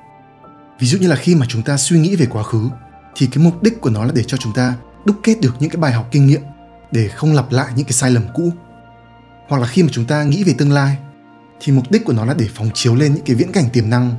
Ví 0.78 0.86
dụ 0.86 0.98
như 0.98 1.08
là 1.08 1.16
khi 1.16 1.34
mà 1.34 1.46
chúng 1.48 1.62
ta 1.62 1.76
suy 1.76 1.98
nghĩ 1.98 2.16
về 2.16 2.26
quá 2.26 2.42
khứ, 2.42 2.68
thì 3.14 3.28
cái 3.32 3.44
mục 3.44 3.62
đích 3.62 3.80
của 3.80 3.90
nó 3.90 4.04
là 4.04 4.12
để 4.14 4.22
cho 4.26 4.36
chúng 4.36 4.52
ta 4.52 4.74
đúc 5.04 5.16
kết 5.22 5.40
được 5.40 5.54
những 5.60 5.70
cái 5.70 5.80
bài 5.80 5.92
học 5.92 6.08
kinh 6.10 6.26
nghiệm 6.26 6.42
để 6.92 7.08
không 7.08 7.32
lặp 7.32 7.52
lại 7.52 7.72
những 7.76 7.84
cái 7.84 7.92
sai 7.92 8.10
lầm 8.10 8.24
cũ. 8.34 8.52
Hoặc 9.48 9.60
là 9.60 9.66
khi 9.66 9.82
mà 9.82 9.88
chúng 9.92 10.04
ta 10.04 10.22
nghĩ 10.22 10.44
về 10.44 10.54
tương 10.58 10.72
lai, 10.72 10.96
thì 11.60 11.72
mục 11.72 11.90
đích 11.90 12.04
của 12.04 12.12
nó 12.12 12.24
là 12.24 12.34
để 12.34 12.48
phóng 12.54 12.70
chiếu 12.74 12.94
lên 12.94 13.14
những 13.14 13.24
cái 13.24 13.36
viễn 13.36 13.52
cảnh 13.52 13.64
tiềm 13.72 13.90
năng 13.90 14.14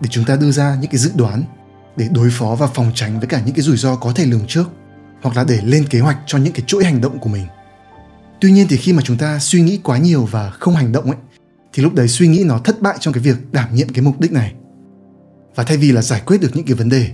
để 0.00 0.08
chúng 0.10 0.24
ta 0.24 0.36
đưa 0.36 0.50
ra 0.50 0.76
những 0.80 0.90
cái 0.90 0.98
dự 0.98 1.10
đoán 1.14 1.44
để 1.96 2.08
đối 2.12 2.30
phó 2.30 2.54
và 2.54 2.66
phòng 2.66 2.92
tránh 2.94 3.18
với 3.18 3.28
cả 3.28 3.42
những 3.46 3.54
cái 3.54 3.62
rủi 3.62 3.76
ro 3.76 3.96
có 3.96 4.12
thể 4.14 4.26
lường 4.26 4.46
trước, 4.48 4.70
hoặc 5.22 5.36
là 5.36 5.44
để 5.44 5.60
lên 5.64 5.86
kế 5.90 6.00
hoạch 6.00 6.18
cho 6.26 6.38
những 6.38 6.52
cái 6.52 6.62
chuỗi 6.66 6.84
hành 6.84 7.00
động 7.00 7.18
của 7.18 7.28
mình. 7.28 7.46
Tuy 8.40 8.52
nhiên 8.52 8.66
thì 8.68 8.76
khi 8.76 8.92
mà 8.92 9.02
chúng 9.04 9.16
ta 9.16 9.38
suy 9.38 9.60
nghĩ 9.60 9.80
quá 9.82 9.98
nhiều 9.98 10.24
và 10.24 10.50
không 10.50 10.74
hành 10.74 10.92
động 10.92 11.04
ấy, 11.04 11.16
thì 11.72 11.82
lúc 11.82 11.94
đấy 11.94 12.08
suy 12.08 12.28
nghĩ 12.28 12.44
nó 12.44 12.58
thất 12.58 12.82
bại 12.82 12.96
trong 13.00 13.14
cái 13.14 13.22
việc 13.22 13.52
đảm 13.52 13.74
nhiệm 13.74 13.88
cái 13.88 14.02
mục 14.02 14.20
đích 14.20 14.32
này. 14.32 14.54
Và 15.54 15.64
thay 15.64 15.76
vì 15.76 15.92
là 15.92 16.02
giải 16.02 16.22
quyết 16.26 16.40
được 16.40 16.50
những 16.54 16.66
cái 16.66 16.74
vấn 16.74 16.88
đề, 16.88 17.08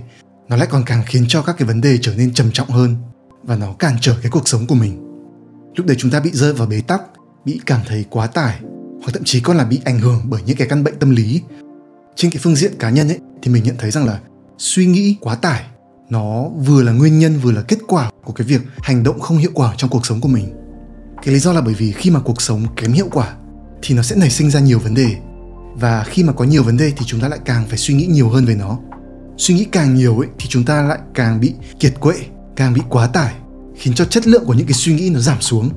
nó 0.49 0.55
lại 0.55 0.67
còn 0.71 0.83
càng 0.85 1.03
khiến 1.05 1.25
cho 1.27 1.41
các 1.41 1.55
cái 1.57 1.67
vấn 1.67 1.81
đề 1.81 1.97
trở 2.01 2.15
nên 2.15 2.33
trầm 2.33 2.51
trọng 2.51 2.69
hơn 2.69 2.95
và 3.43 3.55
nó 3.55 3.73
cản 3.73 3.95
trở 4.01 4.15
cái 4.21 4.31
cuộc 4.31 4.47
sống 4.47 4.67
của 4.67 4.75
mình. 4.75 5.07
Lúc 5.75 5.85
đấy 5.85 5.97
chúng 5.99 6.11
ta 6.11 6.19
bị 6.19 6.31
rơi 6.33 6.53
vào 6.53 6.67
bế 6.67 6.81
tắc, 6.81 7.01
bị 7.45 7.61
cảm 7.65 7.81
thấy 7.87 8.05
quá 8.09 8.27
tải, 8.27 8.59
hoặc 9.01 9.11
thậm 9.13 9.23
chí 9.23 9.39
còn 9.39 9.57
là 9.57 9.63
bị 9.63 9.79
ảnh 9.85 9.99
hưởng 9.99 10.21
bởi 10.23 10.41
những 10.45 10.57
cái 10.57 10.67
căn 10.67 10.83
bệnh 10.83 10.99
tâm 10.99 11.09
lý 11.09 11.41
trên 12.15 12.31
cái 12.31 12.39
phương 12.43 12.55
diện 12.55 12.73
cá 12.79 12.89
nhân 12.89 13.07
ấy, 13.07 13.19
thì 13.41 13.51
mình 13.51 13.63
nhận 13.63 13.75
thấy 13.79 13.91
rằng 13.91 14.05
là 14.05 14.19
suy 14.57 14.85
nghĩ 14.85 15.15
quá 15.21 15.35
tải, 15.35 15.63
nó 16.09 16.49
vừa 16.49 16.83
là 16.83 16.91
nguyên 16.91 17.19
nhân, 17.19 17.39
vừa 17.39 17.51
là 17.51 17.61
kết 17.61 17.79
quả 17.87 18.11
của 18.23 18.33
cái 18.33 18.47
việc 18.47 18.61
hành 18.81 19.03
động 19.03 19.19
không 19.19 19.37
hiệu 19.37 19.51
quả 19.53 19.73
trong 19.77 19.89
cuộc 19.89 20.05
sống 20.05 20.21
của 20.21 20.27
mình. 20.27 20.53
Cái 21.23 21.33
lý 21.33 21.39
do 21.39 21.53
là 21.53 21.61
bởi 21.61 21.73
vì 21.73 21.91
khi 21.91 22.09
mà 22.09 22.19
cuộc 22.19 22.41
sống 22.41 22.65
kém 22.75 22.91
hiệu 22.91 23.07
quả, 23.11 23.33
thì 23.81 23.95
nó 23.95 24.01
sẽ 24.01 24.15
nảy 24.15 24.29
sinh 24.29 24.49
ra 24.49 24.59
nhiều 24.59 24.79
vấn 24.79 24.93
đề. 24.93 25.15
Và 25.75 26.03
khi 26.03 26.23
mà 26.23 26.33
có 26.33 26.45
nhiều 26.45 26.63
vấn 26.63 26.77
đề 26.77 26.93
thì 26.97 27.05
chúng 27.05 27.19
ta 27.19 27.27
lại 27.27 27.39
càng 27.45 27.65
phải 27.67 27.77
suy 27.77 27.93
nghĩ 27.93 28.05
nhiều 28.05 28.29
hơn 28.29 28.45
về 28.45 28.55
nó. 28.55 28.79
Suy 29.37 29.53
nghĩ 29.53 29.65
càng 29.71 29.95
nhiều 29.95 30.19
ấy, 30.19 30.27
thì 30.39 30.45
chúng 30.49 30.63
ta 30.63 30.81
lại 30.81 30.99
càng 31.13 31.39
bị 31.39 31.53
kiệt 31.79 31.99
quệ, 31.99 32.15
càng 32.55 32.73
bị 32.73 32.81
quá 32.89 33.07
tải, 33.07 33.33
khiến 33.75 33.93
cho 33.93 34.05
chất 34.05 34.27
lượng 34.27 34.45
của 34.45 34.53
những 34.53 34.67
cái 34.67 34.73
suy 34.73 34.93
nghĩ 34.93 35.09
nó 35.09 35.19
giảm 35.19 35.41
xuống. 35.41 35.69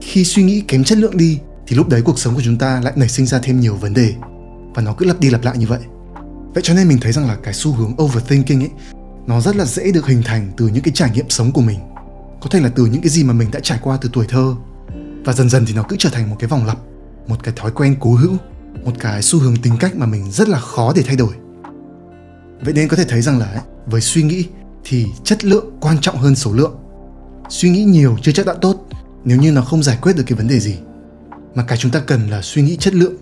Khi 0.00 0.24
suy 0.24 0.42
nghĩ 0.42 0.60
kém 0.68 0.84
chất 0.84 0.98
lượng 0.98 1.16
đi, 1.16 1.38
thì 1.66 1.76
lúc 1.76 1.88
đấy 1.88 2.02
cuộc 2.02 2.18
sống 2.18 2.34
của 2.34 2.42
chúng 2.44 2.58
ta 2.58 2.80
lại 2.84 2.92
nảy 2.96 3.08
sinh 3.08 3.26
ra 3.26 3.38
thêm 3.42 3.60
nhiều 3.60 3.74
vấn 3.74 3.94
đề 3.94 4.14
và 4.74 4.82
nó 4.82 4.94
cứ 4.98 5.06
lặp 5.06 5.20
đi 5.20 5.30
lặp 5.30 5.44
lại 5.44 5.58
như 5.58 5.66
vậy. 5.66 5.80
Vậy 6.54 6.62
cho 6.62 6.74
nên 6.74 6.88
mình 6.88 6.98
thấy 7.00 7.12
rằng 7.12 7.28
là 7.28 7.36
cái 7.42 7.54
xu 7.54 7.72
hướng 7.72 8.02
overthinking 8.02 8.60
ấy, 8.60 8.70
nó 9.26 9.40
rất 9.40 9.56
là 9.56 9.64
dễ 9.64 9.92
được 9.92 10.06
hình 10.06 10.22
thành 10.24 10.50
từ 10.56 10.68
những 10.68 10.82
cái 10.82 10.92
trải 10.94 11.10
nghiệm 11.10 11.28
sống 11.28 11.52
của 11.52 11.60
mình. 11.60 11.78
Có 12.40 12.48
thể 12.50 12.60
là 12.60 12.68
từ 12.68 12.86
những 12.86 13.02
cái 13.02 13.10
gì 13.10 13.24
mà 13.24 13.32
mình 13.32 13.50
đã 13.50 13.60
trải 13.62 13.78
qua 13.82 13.98
từ 14.00 14.10
tuổi 14.12 14.26
thơ. 14.28 14.54
Và 15.24 15.32
dần 15.32 15.50
dần 15.50 15.66
thì 15.66 15.74
nó 15.74 15.82
cứ 15.88 15.96
trở 15.98 16.10
thành 16.10 16.30
một 16.30 16.36
cái 16.38 16.48
vòng 16.48 16.66
lặp, 16.66 16.78
một 17.26 17.36
cái 17.42 17.54
thói 17.56 17.70
quen 17.70 17.96
cố 18.00 18.14
hữu, 18.14 18.36
một 18.84 18.92
cái 18.98 19.22
xu 19.22 19.38
hướng 19.38 19.56
tính 19.56 19.76
cách 19.80 19.96
mà 19.96 20.06
mình 20.06 20.30
rất 20.30 20.48
là 20.48 20.60
khó 20.60 20.92
để 20.96 21.02
thay 21.06 21.16
đổi. 21.16 21.34
Vậy 22.60 22.74
nên 22.74 22.88
có 22.88 22.96
thể 22.96 23.04
thấy 23.08 23.22
rằng 23.22 23.38
là 23.38 23.62
với 23.86 24.00
suy 24.00 24.22
nghĩ 24.22 24.46
thì 24.84 25.06
chất 25.24 25.44
lượng 25.44 25.78
quan 25.80 25.98
trọng 26.00 26.18
hơn 26.18 26.36
số 26.36 26.52
lượng. 26.52 26.74
Suy 27.48 27.70
nghĩ 27.70 27.84
nhiều 27.84 28.16
chưa 28.22 28.32
chắc 28.32 28.46
đã 28.46 28.54
tốt, 28.60 28.86
nếu 29.24 29.38
như 29.40 29.52
nó 29.52 29.62
không 29.62 29.82
giải 29.82 29.98
quyết 30.02 30.16
được 30.16 30.22
cái 30.26 30.38
vấn 30.38 30.48
đề 30.48 30.60
gì. 30.60 30.78
Mà 31.54 31.62
cái 31.62 31.78
chúng 31.78 31.90
ta 31.90 32.00
cần 32.00 32.30
là 32.30 32.42
suy 32.42 32.62
nghĩ 32.62 32.76
chất 32.76 32.94
lượng 32.94 33.14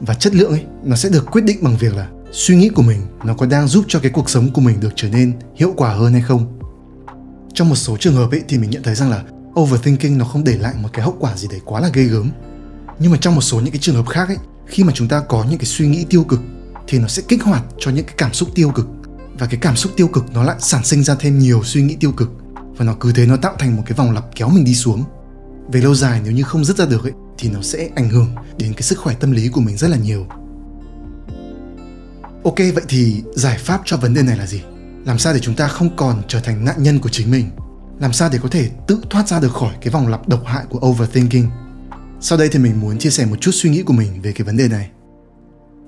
và 0.00 0.14
chất 0.14 0.34
lượng 0.34 0.50
ấy 0.50 0.64
nó 0.84 0.96
sẽ 0.96 1.08
được 1.08 1.26
quyết 1.30 1.44
định 1.44 1.58
bằng 1.62 1.76
việc 1.76 1.94
là 1.94 2.08
suy 2.32 2.56
nghĩ 2.56 2.68
của 2.68 2.82
mình 2.82 3.00
nó 3.24 3.34
có 3.34 3.46
đang 3.46 3.68
giúp 3.68 3.84
cho 3.88 3.98
cái 4.00 4.10
cuộc 4.10 4.30
sống 4.30 4.50
của 4.52 4.60
mình 4.60 4.80
được 4.80 4.92
trở 4.96 5.08
nên 5.08 5.32
hiệu 5.56 5.74
quả 5.76 5.94
hơn 5.94 6.12
hay 6.12 6.22
không. 6.22 6.58
Trong 7.54 7.68
một 7.68 7.74
số 7.74 7.96
trường 7.96 8.14
hợp 8.14 8.30
ấy 8.30 8.42
thì 8.48 8.58
mình 8.58 8.70
nhận 8.70 8.82
thấy 8.82 8.94
rằng 8.94 9.10
là 9.10 9.22
overthinking 9.60 10.18
nó 10.18 10.24
không 10.24 10.44
để 10.44 10.58
lại 10.58 10.74
một 10.82 10.88
cái 10.92 11.04
hậu 11.04 11.16
quả 11.20 11.36
gì 11.36 11.48
đấy 11.50 11.60
quá 11.64 11.80
là 11.80 11.88
ghê 11.92 12.04
gớm. 12.04 12.30
Nhưng 12.98 13.12
mà 13.12 13.18
trong 13.20 13.34
một 13.34 13.40
số 13.40 13.60
những 13.60 13.72
cái 13.72 13.80
trường 13.80 13.96
hợp 13.96 14.06
khác 14.08 14.28
ấy 14.28 14.36
khi 14.66 14.84
mà 14.84 14.92
chúng 14.94 15.08
ta 15.08 15.20
có 15.20 15.44
những 15.50 15.58
cái 15.58 15.66
suy 15.66 15.88
nghĩ 15.88 16.06
tiêu 16.10 16.24
cực 16.24 16.40
thì 16.86 16.98
nó 16.98 17.08
sẽ 17.08 17.22
kích 17.28 17.42
hoạt 17.42 17.64
cho 17.78 17.90
những 17.90 18.06
cái 18.06 18.14
cảm 18.18 18.32
xúc 18.32 18.48
tiêu 18.54 18.70
cực. 18.74 18.88
Và 19.38 19.46
cái 19.46 19.60
cảm 19.62 19.76
xúc 19.76 19.92
tiêu 19.96 20.08
cực 20.08 20.24
nó 20.34 20.42
lại 20.42 20.56
sản 20.58 20.84
sinh 20.84 21.04
ra 21.04 21.14
thêm 21.14 21.38
nhiều 21.38 21.62
suy 21.64 21.82
nghĩ 21.82 21.96
tiêu 22.00 22.12
cực 22.12 22.30
và 22.76 22.84
nó 22.84 22.94
cứ 23.00 23.12
thế 23.12 23.26
nó 23.26 23.36
tạo 23.36 23.54
thành 23.58 23.76
một 23.76 23.82
cái 23.86 23.94
vòng 23.96 24.12
lặp 24.12 24.24
kéo 24.34 24.48
mình 24.48 24.64
đi 24.64 24.74
xuống. 24.74 25.04
Về 25.72 25.80
lâu 25.80 25.94
dài 25.94 26.20
nếu 26.24 26.32
như 26.32 26.42
không 26.42 26.64
dứt 26.64 26.76
ra 26.76 26.86
được 26.86 27.02
ấy, 27.02 27.12
thì 27.38 27.50
nó 27.50 27.62
sẽ 27.62 27.90
ảnh 27.96 28.08
hưởng 28.10 28.34
đến 28.58 28.72
cái 28.72 28.82
sức 28.82 28.98
khỏe 28.98 29.14
tâm 29.20 29.30
lý 29.30 29.48
của 29.48 29.60
mình 29.60 29.76
rất 29.76 29.88
là 29.88 29.96
nhiều. 29.96 30.26
Ok, 32.44 32.56
vậy 32.58 32.84
thì 32.88 33.22
giải 33.34 33.58
pháp 33.58 33.82
cho 33.84 33.96
vấn 33.96 34.14
đề 34.14 34.22
này 34.22 34.36
là 34.36 34.46
gì? 34.46 34.62
Làm 35.04 35.18
sao 35.18 35.34
để 35.34 35.40
chúng 35.40 35.54
ta 35.54 35.68
không 35.68 35.96
còn 35.96 36.22
trở 36.28 36.40
thành 36.40 36.64
nạn 36.64 36.82
nhân 36.82 36.98
của 36.98 37.08
chính 37.08 37.30
mình? 37.30 37.50
Làm 38.00 38.12
sao 38.12 38.28
để 38.32 38.38
có 38.42 38.48
thể 38.48 38.68
tự 38.86 39.00
thoát 39.10 39.28
ra 39.28 39.40
được 39.40 39.52
khỏi 39.52 39.74
cái 39.80 39.90
vòng 39.90 40.08
lặp 40.08 40.28
độc 40.28 40.42
hại 40.46 40.64
của 40.68 40.88
overthinking? 40.88 41.46
Sau 42.20 42.38
đây 42.38 42.48
thì 42.48 42.58
mình 42.58 42.80
muốn 42.80 42.98
chia 42.98 43.10
sẻ 43.10 43.26
một 43.26 43.40
chút 43.40 43.50
suy 43.54 43.70
nghĩ 43.70 43.82
của 43.82 43.92
mình 43.92 44.22
về 44.22 44.32
cái 44.32 44.44
vấn 44.44 44.56
đề 44.56 44.68
này. 44.68 44.90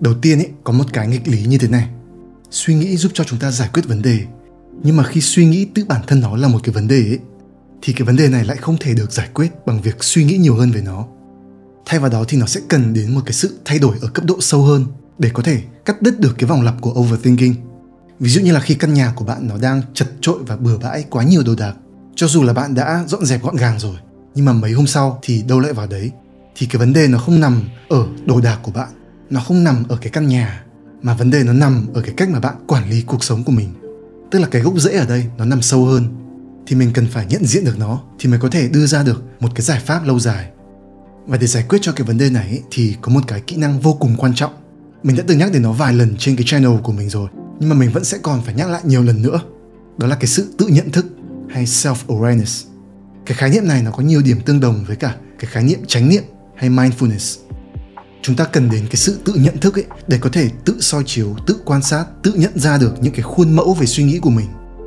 Đầu 0.01 0.15
tiên 0.23 0.39
ấy 0.39 0.49
có 0.65 0.73
một 0.73 0.85
cái 0.93 1.09
nghịch 1.09 1.29
lý 1.29 1.43
như 1.43 1.59
thế 1.59 1.69
này. 1.69 1.89
Suy 2.51 2.75
nghĩ 2.75 2.97
giúp 2.97 3.13
cho 3.15 3.25
chúng 3.25 3.39
ta 3.39 3.51
giải 3.51 3.69
quyết 3.73 3.89
vấn 3.89 4.03
đề. 4.03 4.19
Nhưng 4.83 4.97
mà 4.97 5.05
khi 5.05 5.21
suy 5.21 5.45
nghĩ 5.45 5.65
tự 5.75 5.85
bản 5.85 6.03
thân 6.07 6.21
nó 6.21 6.37
là 6.37 6.49
một 6.49 6.61
cái 6.65 6.73
vấn 6.73 6.89
đề 6.89 7.03
ấy 7.03 7.19
thì 7.83 7.93
cái 7.93 8.07
vấn 8.07 8.17
đề 8.17 8.29
này 8.29 8.45
lại 8.45 8.57
không 8.57 8.77
thể 8.81 8.95
được 8.95 9.13
giải 9.13 9.29
quyết 9.35 9.67
bằng 9.67 9.81
việc 9.81 10.05
suy 10.05 10.25
nghĩ 10.25 10.37
nhiều 10.39 10.55
hơn 10.55 10.71
về 10.71 10.83
nó 10.83 11.07
thay 11.87 12.01
vào 12.01 12.11
đó 12.11 12.25
thì 12.29 12.39
nó 12.39 12.47
sẽ 12.47 12.61
cần 12.69 12.95
đến 12.95 13.15
một 13.15 13.21
cái 13.27 13.33
sự 13.33 13.59
thay 13.65 13.79
đổi 13.79 13.97
ở 14.01 14.09
cấp 14.09 14.25
độ 14.25 14.37
sâu 14.41 14.63
hơn 14.63 14.85
để 15.19 15.31
có 15.35 15.43
thể 15.43 15.63
cắt 15.85 16.03
đứt 16.03 16.21
được 16.21 16.35
cái 16.39 16.49
vòng 16.49 16.63
lặp 16.63 16.81
của 16.81 16.91
overthinking. 16.91 17.55
Ví 18.21 18.31
dụ 18.31 18.41
như 18.41 18.53
là 18.53 18.61
khi 18.61 18.75
căn 18.75 18.95
nhà 18.95 19.13
của 19.17 19.25
bạn 19.25 19.49
nó 19.49 19.59
đang 19.59 19.83
chật 19.95 20.09
trội 20.21 20.39
và 20.47 20.57
bừa 20.57 20.79
bãi 20.79 21.05
quá 21.11 21.25
nhiều 21.25 21.43
đồ 21.47 21.55
đạc, 21.55 21.75
cho 22.15 22.27
dù 22.27 22.43
là 22.43 22.53
bạn 22.53 22.75
đã 22.75 23.05
dọn 23.09 23.25
dẹp 23.25 23.43
gọn 23.43 23.57
gàng 23.57 23.79
rồi, 23.79 23.97
nhưng 24.35 24.45
mà 24.45 24.53
mấy 24.53 24.73
hôm 24.73 24.87
sau 24.87 25.19
thì 25.23 25.43
đâu 25.43 25.61
lại 25.61 25.73
vào 25.73 25.87
đấy, 25.87 26.11
thì 26.57 26.67
cái 26.67 26.79
vấn 26.79 26.93
đề 26.93 27.09
nó 27.09 27.19
không 27.19 27.41
nằm 27.41 27.63
ở 27.89 28.07
đồ 28.27 28.41
đạc 28.41 28.59
của 28.63 28.73
bạn, 28.73 28.89
nó 29.31 29.41
không 29.41 29.65
nằm 29.65 29.85
ở 29.89 29.97
cái 30.01 30.11
căn 30.11 30.29
nhà, 30.29 30.65
mà 31.03 31.15
vấn 31.15 31.31
đề 31.31 31.45
nó 31.45 31.53
nằm 31.53 31.87
ở 31.95 32.03
cái 32.03 32.15
cách 32.17 32.31
mà 32.31 32.41
bạn 32.41 32.55
quản 32.67 32.91
lý 32.91 33.03
cuộc 33.03 33.25
sống 33.25 33.45
của 33.45 33.53
mình. 33.53 33.69
Tức 34.31 34.39
là 34.39 34.49
cái 34.51 34.63
gốc 34.63 34.75
rễ 34.81 34.93
ở 34.93 35.07
đây 35.07 35.25
nó 35.39 35.45
nằm 35.45 35.63
sâu 35.63 35.85
hơn, 35.85 36.05
thì 36.67 36.77
mình 36.77 36.91
cần 36.95 37.07
phải 37.07 37.27
nhận 37.27 37.45
diện 37.45 37.65
được 37.65 37.79
nó 37.79 38.01
thì 38.19 38.31
mới 38.31 38.39
có 38.39 38.49
thể 38.49 38.69
đưa 38.69 38.87
ra 38.87 39.03
được 39.03 39.23
một 39.41 39.49
cái 39.55 39.63
giải 39.63 39.81
pháp 39.87 40.05
lâu 40.05 40.19
dài 40.19 40.51
và 41.27 41.37
để 41.37 41.47
giải 41.47 41.65
quyết 41.69 41.79
cho 41.83 41.93
cái 41.93 42.07
vấn 42.07 42.19
đề 42.19 42.31
này 42.31 42.63
thì 42.71 42.97
có 43.01 43.13
một 43.13 43.21
cái 43.27 43.41
kỹ 43.41 43.57
năng 43.57 43.81
vô 43.81 43.93
cùng 43.93 44.17
quan 44.19 44.35
trọng. 44.35 44.53
Mình 45.03 45.17
đã 45.17 45.25
từng 45.27 45.39
nhắc 45.39 45.53
đến 45.53 45.63
nó 45.63 45.73
vài 45.73 45.95
lần 45.95 46.17
trên 46.19 46.37
cái 46.37 46.45
channel 46.47 46.81
của 46.83 46.93
mình 46.93 47.09
rồi, 47.09 47.29
nhưng 47.61 47.69
mà 47.69 47.77
mình 47.77 47.91
vẫn 47.91 48.05
sẽ 48.05 48.19
còn 48.23 48.43
phải 48.43 48.55
nhắc 48.55 48.69
lại 48.69 48.81
nhiều 48.85 49.03
lần 49.03 49.23
nữa. 49.23 49.41
Đó 49.99 50.07
là 50.07 50.17
cái 50.17 50.27
sự 50.27 50.55
tự 50.59 50.67
nhận 50.67 50.91
thức 50.91 51.07
hay 51.49 51.65
self 51.65 51.95
awareness 52.07 52.71
cái 53.31 53.37
khái 53.37 53.51
niệm 53.51 53.69
này 53.69 53.83
nó 53.83 53.91
có 53.91 54.03
nhiều 54.03 54.23
điểm 54.23 54.41
tương 54.41 54.61
đồng 54.61 54.85
với 54.87 54.97
cả 54.97 55.17
cái 55.39 55.51
khái 55.51 55.65
niệm 55.65 55.79
chánh 55.87 56.09
niệm 56.09 56.23
hay 56.57 56.71
mindfulness. 56.71 57.39
Chúng 58.23 58.37
ta 58.37 58.45
cần 58.45 58.71
đến 58.71 58.87
cái 58.87 58.97
sự 58.97 59.19
tự 59.25 59.35
nhận 59.35 59.59
thức 59.59 59.79
ấy 59.79 59.85
để 60.09 60.19
có 60.19 60.31
thể 60.33 60.51
tự 60.65 60.77
soi 60.81 61.03
chiếu, 61.07 61.37
tự 61.47 61.61
quan 61.65 61.83
sát, 61.83 62.05
tự 62.23 62.33
nhận 62.33 62.59
ra 62.59 62.79
được 62.79 62.95
những 63.01 63.13
cái 63.13 63.23
khuôn 63.23 63.57
mẫu 63.57 63.75
về 63.75 63.87
suy 63.87 64.05
nghĩ 64.05 64.19
của 64.19 64.31
mình. 64.31 64.47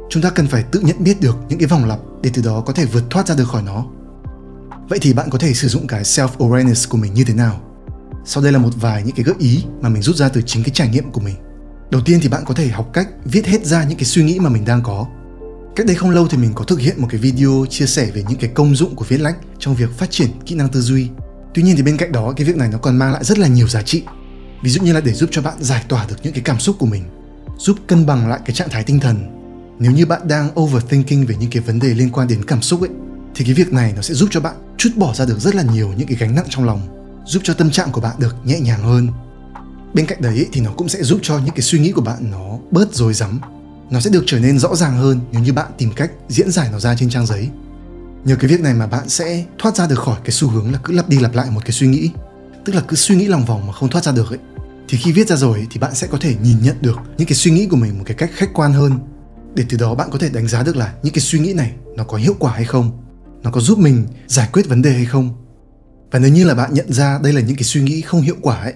Chúng 0.09 0.23
ta 0.23 0.29
cần 0.29 0.47
phải 0.47 0.63
tự 0.63 0.79
nhận 0.79 1.03
biết 1.03 1.21
được 1.21 1.37
những 1.49 1.59
cái 1.59 1.67
vòng 1.67 1.85
lặp 1.85 1.99
để 2.21 2.31
từ 2.33 2.41
đó 2.41 2.63
có 2.65 2.73
thể 2.73 2.85
vượt 2.85 3.03
thoát 3.09 3.27
ra 3.27 3.35
được 3.35 3.47
khỏi 3.47 3.63
nó 3.63 3.85
vậy 4.93 4.99
thì 5.01 5.13
bạn 5.13 5.29
có 5.29 5.37
thể 5.37 5.53
sử 5.53 5.67
dụng 5.67 5.87
cái 5.87 6.03
self 6.03 6.27
awareness 6.37 6.89
của 6.89 6.97
mình 6.97 7.13
như 7.13 7.23
thế 7.23 7.33
nào? 7.33 7.61
Sau 8.25 8.43
đây 8.43 8.51
là 8.51 8.59
một 8.59 8.69
vài 8.75 9.03
những 9.03 9.15
cái 9.15 9.23
gợi 9.23 9.35
ý 9.39 9.63
mà 9.81 9.89
mình 9.89 10.01
rút 10.01 10.15
ra 10.15 10.29
từ 10.29 10.41
chính 10.41 10.63
cái 10.63 10.71
trải 10.73 10.89
nghiệm 10.89 11.11
của 11.11 11.21
mình. 11.21 11.35
Đầu 11.91 12.01
tiên 12.05 12.19
thì 12.21 12.29
bạn 12.29 12.43
có 12.45 12.53
thể 12.53 12.67
học 12.67 12.89
cách 12.93 13.07
viết 13.25 13.45
hết 13.45 13.65
ra 13.65 13.83
những 13.83 13.97
cái 13.97 14.05
suy 14.05 14.23
nghĩ 14.23 14.39
mà 14.39 14.49
mình 14.49 14.65
đang 14.65 14.83
có. 14.83 15.05
Cách 15.75 15.85
đây 15.85 15.95
không 15.95 16.09
lâu 16.09 16.27
thì 16.27 16.37
mình 16.37 16.51
có 16.55 16.63
thực 16.63 16.79
hiện 16.79 17.01
một 17.01 17.07
cái 17.11 17.19
video 17.19 17.65
chia 17.69 17.85
sẻ 17.85 18.11
về 18.13 18.23
những 18.29 18.39
cái 18.39 18.49
công 18.53 18.75
dụng 18.75 18.95
của 18.95 19.05
viết 19.07 19.17
lách 19.17 19.35
trong 19.59 19.75
việc 19.75 19.97
phát 19.97 20.11
triển 20.11 20.27
kỹ 20.45 20.55
năng 20.55 20.69
tư 20.69 20.81
duy. 20.81 21.09
Tuy 21.53 21.63
nhiên 21.63 21.75
thì 21.75 21.83
bên 21.83 21.97
cạnh 21.97 22.11
đó, 22.11 22.33
cái 22.35 22.47
việc 22.47 22.57
này 22.57 22.69
nó 22.71 22.77
còn 22.77 22.97
mang 22.97 23.11
lại 23.11 23.23
rất 23.23 23.39
là 23.39 23.47
nhiều 23.47 23.67
giá 23.67 23.81
trị. 23.81 24.03
Ví 24.63 24.69
dụ 24.69 24.81
như 24.81 24.93
là 24.93 25.01
để 25.01 25.13
giúp 25.13 25.29
cho 25.31 25.41
bạn 25.41 25.57
giải 25.59 25.83
tỏa 25.87 26.05
được 26.09 26.15
những 26.23 26.33
cái 26.33 26.41
cảm 26.45 26.59
xúc 26.59 26.75
của 26.79 26.85
mình, 26.85 27.03
giúp 27.57 27.77
cân 27.87 28.05
bằng 28.05 28.29
lại 28.29 28.39
cái 28.45 28.55
trạng 28.55 28.69
thái 28.69 28.83
tinh 28.83 28.99
thần. 28.99 29.17
Nếu 29.79 29.91
như 29.91 30.05
bạn 30.05 30.27
đang 30.27 30.59
overthinking 30.59 31.25
về 31.25 31.35
những 31.39 31.51
cái 31.51 31.61
vấn 31.61 31.79
đề 31.79 31.87
liên 31.87 32.09
quan 32.09 32.27
đến 32.27 32.43
cảm 32.45 32.61
xúc 32.61 32.81
ấy, 32.81 32.89
thì 33.35 33.45
cái 33.45 33.53
việc 33.53 33.73
này 33.73 33.93
nó 33.95 34.01
sẽ 34.01 34.13
giúp 34.13 34.29
cho 34.31 34.39
bạn 34.39 34.55
chút 34.77 34.89
bỏ 34.95 35.13
ra 35.13 35.25
được 35.25 35.39
rất 35.39 35.55
là 35.55 35.63
nhiều 35.63 35.93
những 35.97 36.07
cái 36.07 36.17
gánh 36.17 36.35
nặng 36.35 36.45
trong 36.49 36.65
lòng 36.65 36.81
giúp 37.25 37.39
cho 37.43 37.53
tâm 37.53 37.71
trạng 37.71 37.91
của 37.91 38.01
bạn 38.01 38.15
được 38.19 38.35
nhẹ 38.43 38.59
nhàng 38.59 38.83
hơn. 38.83 39.07
Bên 39.93 40.05
cạnh 40.05 40.21
đấy 40.21 40.47
thì 40.51 40.61
nó 40.61 40.71
cũng 40.77 40.89
sẽ 40.89 41.03
giúp 41.03 41.19
cho 41.21 41.37
những 41.37 41.55
cái 41.55 41.61
suy 41.61 41.79
nghĩ 41.79 41.91
của 41.91 42.01
bạn 42.01 42.31
nó 42.31 42.57
bớt 42.71 42.93
rối 42.93 43.13
rắm 43.13 43.39
nó 43.89 43.99
sẽ 43.99 44.09
được 44.09 44.23
trở 44.27 44.39
nên 44.39 44.59
rõ 44.59 44.75
ràng 44.75 44.97
hơn 44.97 45.19
nếu 45.31 45.41
như 45.41 45.53
bạn 45.53 45.71
tìm 45.77 45.91
cách 45.95 46.11
diễn 46.27 46.51
giải 46.51 46.69
nó 46.71 46.79
ra 46.79 46.95
trên 46.95 47.09
trang 47.09 47.25
giấy. 47.25 47.49
Nhờ 48.25 48.35
cái 48.35 48.49
việc 48.49 48.61
này 48.61 48.73
mà 48.73 48.87
bạn 48.87 49.09
sẽ 49.09 49.45
thoát 49.59 49.75
ra 49.75 49.87
được 49.87 49.99
khỏi 49.99 50.17
cái 50.23 50.31
xu 50.31 50.49
hướng 50.49 50.71
là 50.71 50.79
cứ 50.83 50.93
lặp 50.93 51.09
đi 51.09 51.19
lặp 51.19 51.35
lại 51.35 51.51
một 51.51 51.61
cái 51.65 51.71
suy 51.71 51.87
nghĩ 51.87 52.11
tức 52.65 52.75
là 52.75 52.81
cứ 52.87 52.95
suy 52.95 53.15
nghĩ 53.15 53.27
lòng 53.27 53.45
vòng 53.45 53.67
mà 53.67 53.73
không 53.73 53.89
thoát 53.89 54.03
ra 54.03 54.11
được 54.11 54.29
ấy. 54.29 54.39
Thì 54.87 54.97
khi 54.97 55.11
viết 55.11 55.27
ra 55.27 55.35
rồi 55.35 55.57
ấy, 55.57 55.67
thì 55.71 55.79
bạn 55.79 55.95
sẽ 55.95 56.07
có 56.07 56.17
thể 56.21 56.35
nhìn 56.43 56.57
nhận 56.61 56.75
được 56.81 56.99
những 57.17 57.27
cái 57.27 57.35
suy 57.35 57.51
nghĩ 57.51 57.67
của 57.67 57.75
mình 57.75 57.97
một 57.97 58.03
cái 58.05 58.17
cách 58.17 58.31
khách 58.33 58.53
quan 58.53 58.73
hơn. 58.73 58.99
Để 59.55 59.65
từ 59.69 59.77
đó 59.77 59.95
bạn 59.95 60.09
có 60.11 60.19
thể 60.19 60.29
đánh 60.29 60.47
giá 60.47 60.63
được 60.63 60.75
là 60.75 60.93
những 61.03 61.13
cái 61.13 61.21
suy 61.21 61.39
nghĩ 61.39 61.53
này 61.53 61.71
nó 61.97 62.03
có 62.03 62.17
hiệu 62.17 62.35
quả 62.39 62.53
hay 62.53 62.65
không 62.65 63.02
nó 63.43 63.51
có 63.51 63.61
giúp 63.61 63.79
mình 63.79 64.07
giải 64.27 64.49
quyết 64.53 64.69
vấn 64.69 64.81
đề 64.81 64.91
hay 64.91 65.05
không? 65.05 65.29
Và 66.11 66.19
nếu 66.19 66.31
như 66.31 66.45
là 66.45 66.55
bạn 66.55 66.73
nhận 66.73 66.93
ra 66.93 67.19
đây 67.23 67.33
là 67.33 67.41
những 67.41 67.55
cái 67.55 67.63
suy 67.63 67.81
nghĩ 67.81 68.01
không 68.01 68.21
hiệu 68.21 68.35
quả 68.41 68.57
ấy, 68.57 68.73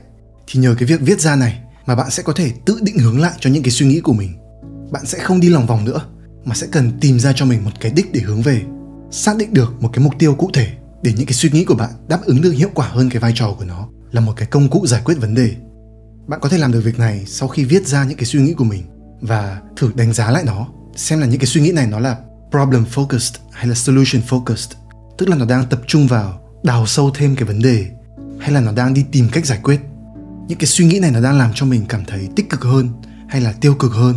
thì 0.47 0.59
nhờ 0.59 0.75
cái 0.79 0.87
việc 0.87 1.01
viết 1.01 1.19
ra 1.21 1.35
này 1.35 1.59
mà 1.85 1.95
bạn 1.95 2.11
sẽ 2.11 2.23
có 2.23 2.33
thể 2.33 2.51
tự 2.65 2.79
định 2.81 2.97
hướng 2.97 3.19
lại 3.19 3.33
cho 3.39 3.49
những 3.49 3.63
cái 3.63 3.71
suy 3.71 3.85
nghĩ 3.85 3.99
của 3.99 4.13
mình. 4.13 4.37
Bạn 4.91 5.05
sẽ 5.05 5.19
không 5.19 5.39
đi 5.39 5.49
lòng 5.49 5.67
vòng 5.67 5.85
nữa, 5.85 6.01
mà 6.45 6.55
sẽ 6.55 6.67
cần 6.71 6.91
tìm 7.01 7.19
ra 7.19 7.33
cho 7.35 7.45
mình 7.45 7.63
một 7.63 7.71
cái 7.79 7.91
đích 7.95 8.11
để 8.11 8.19
hướng 8.19 8.41
về, 8.41 8.61
xác 9.11 9.37
định 9.37 9.53
được 9.53 9.81
một 9.81 9.89
cái 9.93 10.03
mục 10.03 10.13
tiêu 10.19 10.35
cụ 10.35 10.49
thể 10.53 10.67
để 11.03 11.13
những 11.17 11.25
cái 11.25 11.33
suy 11.33 11.49
nghĩ 11.49 11.65
của 11.65 11.75
bạn 11.75 11.89
đáp 12.07 12.19
ứng 12.25 12.41
được 12.41 12.51
hiệu 12.51 12.69
quả 12.73 12.87
hơn 12.87 13.09
cái 13.09 13.19
vai 13.19 13.31
trò 13.35 13.55
của 13.59 13.65
nó 13.65 13.87
là 14.11 14.21
một 14.21 14.33
cái 14.35 14.47
công 14.47 14.69
cụ 14.69 14.87
giải 14.87 15.01
quyết 15.05 15.15
vấn 15.21 15.33
đề. 15.35 15.51
Bạn 16.27 16.39
có 16.39 16.49
thể 16.49 16.57
làm 16.57 16.71
được 16.71 16.81
việc 16.81 16.99
này 16.99 17.23
sau 17.27 17.47
khi 17.47 17.65
viết 17.65 17.87
ra 17.87 18.03
những 18.03 18.17
cái 18.17 18.25
suy 18.25 18.41
nghĩ 18.41 18.53
của 18.53 18.63
mình 18.63 18.83
và 19.21 19.61
thử 19.77 19.91
đánh 19.95 20.13
giá 20.13 20.31
lại 20.31 20.43
nó, 20.45 20.67
xem 20.95 21.19
là 21.19 21.27
những 21.27 21.39
cái 21.39 21.47
suy 21.47 21.61
nghĩ 21.61 21.71
này 21.71 21.87
nó 21.87 21.99
là 21.99 22.17
problem 22.51 22.85
focused 22.93 23.39
hay 23.51 23.67
là 23.67 23.75
solution 23.75 24.21
focused? 24.29 24.71
Tức 25.17 25.29
là 25.29 25.35
nó 25.35 25.45
đang 25.45 25.65
tập 25.65 25.81
trung 25.87 26.07
vào 26.07 26.41
đào 26.63 26.85
sâu 26.85 27.11
thêm 27.15 27.35
cái 27.35 27.45
vấn 27.45 27.59
đề, 27.59 27.87
hay 28.39 28.51
là 28.51 28.61
nó 28.61 28.71
đang 28.71 28.93
đi 28.93 29.05
tìm 29.11 29.29
cách 29.31 29.45
giải 29.45 29.59
quyết. 29.63 29.81
Những 30.47 30.57
cái 30.57 30.67
suy 30.67 30.85
nghĩ 30.85 30.99
này 30.99 31.11
nó 31.11 31.21
đang 31.21 31.37
làm 31.37 31.51
cho 31.53 31.65
mình 31.65 31.85
cảm 31.89 32.05
thấy 32.05 32.29
tích 32.35 32.49
cực 32.49 32.63
hơn 32.63 32.89
hay 33.29 33.41
là 33.41 33.53
tiêu 33.61 33.75
cực 33.75 33.91
hơn. 33.91 34.15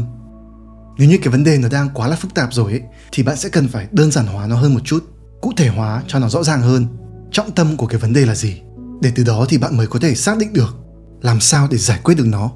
Nếu 0.99 1.09
như 1.09 1.19
cái 1.23 1.33
vấn 1.33 1.45
đề 1.45 1.59
nó 1.59 1.69
đang 1.69 1.89
quá 1.95 2.09
là 2.09 2.17
phức 2.17 2.35
tạp 2.35 2.55
rồi 2.55 2.73
ấy, 2.73 2.83
thì 3.13 3.23
bạn 3.23 3.37
sẽ 3.37 3.49
cần 3.49 3.69
phải 3.69 3.87
đơn 3.91 4.11
giản 4.11 4.27
hóa 4.27 4.47
nó 4.47 4.57
hơn 4.57 4.75
một 4.75 4.81
chút, 4.85 5.05
cụ 5.41 5.53
thể 5.57 5.69
hóa 5.69 6.03
cho 6.07 6.19
nó 6.19 6.29
rõ 6.29 6.43
ràng 6.43 6.63
hơn. 6.63 6.87
Trọng 7.31 7.51
tâm 7.51 7.77
của 7.77 7.87
cái 7.87 8.01
vấn 8.01 8.13
đề 8.13 8.27
là 8.27 8.35
gì? 8.35 8.61
Để 9.03 9.13
từ 9.15 9.25
đó 9.25 9.47
thì 9.49 9.59
bạn 9.59 9.77
mới 9.77 9.87
có 9.87 9.99
thể 9.99 10.15
xác 10.15 10.39
định 10.39 10.53
được 10.53 10.77
làm 11.23 11.41
sao 11.41 11.69
để 11.71 11.79
giải 11.79 12.01
quyết 12.03 12.15
được 12.15 12.27
nó. 12.27 12.51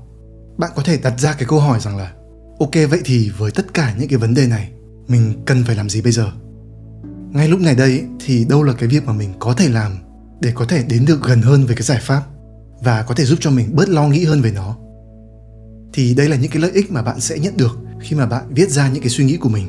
Bạn 0.59 0.71
có 0.77 0.83
thể 0.83 0.97
đặt 0.97 1.21
ra 1.21 1.33
cái 1.33 1.49
câu 1.49 1.61
hỏi 1.61 1.81
rằng 1.81 1.97
là, 1.97 2.13
ok, 2.61 2.73
vậy 2.91 3.01
thì 3.05 3.31
với 3.39 3.51
tất 3.51 3.75
cả 3.75 3.95
những 3.99 4.09
cái 4.09 4.19
vấn 4.19 4.35
đề 4.35 4.47
này 4.47 4.71
mình 5.09 5.43
cần 5.47 5.65
phải 5.65 5.77
làm 5.77 5.91
gì 5.91 6.03
bây 6.03 6.13
giờ? 6.13 6.33
Ngay 7.31 7.49
lúc 7.49 7.61
này 7.61 7.75
đây 7.75 8.05
thì 8.25 8.45
đâu 8.45 8.63
là 8.63 8.73
cái 8.73 8.89
việc 8.89 9.07
mà 9.07 9.13
mình 9.13 9.33
có 9.39 9.55
thể 9.55 9.69
làm 9.69 9.93
để 10.41 10.53
có 10.55 10.65
thể 10.65 10.83
đến 10.89 11.05
được 11.05 11.23
gần 11.23 11.43
hơn 11.43 11.67
với 11.67 11.77
cái 11.77 11.83
giải 11.83 12.01
pháp 12.03 12.23
và 12.83 13.03
có 13.03 13.15
thể 13.15 13.25
giúp 13.25 13.39
cho 13.41 13.51
mình 13.51 13.77
bớt 13.77 13.89
lo 13.89 14.09
nghĩ 14.09 14.25
hơn 14.25 14.43
về 14.43 14.53
nó? 14.53 14.77
Thì 15.93 16.15
đây 16.15 16.29
là 16.29 16.37
những 16.37 16.51
cái 16.51 16.63
lợi 16.63 16.71
ích 16.71 16.91
mà 16.91 17.03
bạn 17.03 17.21
sẽ 17.21 17.39
nhận 17.39 17.57
được 17.57 17.79
khi 18.01 18.17
mà 18.17 18.27
bạn 18.27 18.45
viết 18.51 18.71
ra 18.71 18.89
những 18.89 19.03
cái 19.03 19.11
suy 19.11 19.25
nghĩ 19.25 19.37
của 19.37 19.49
mình. 19.49 19.69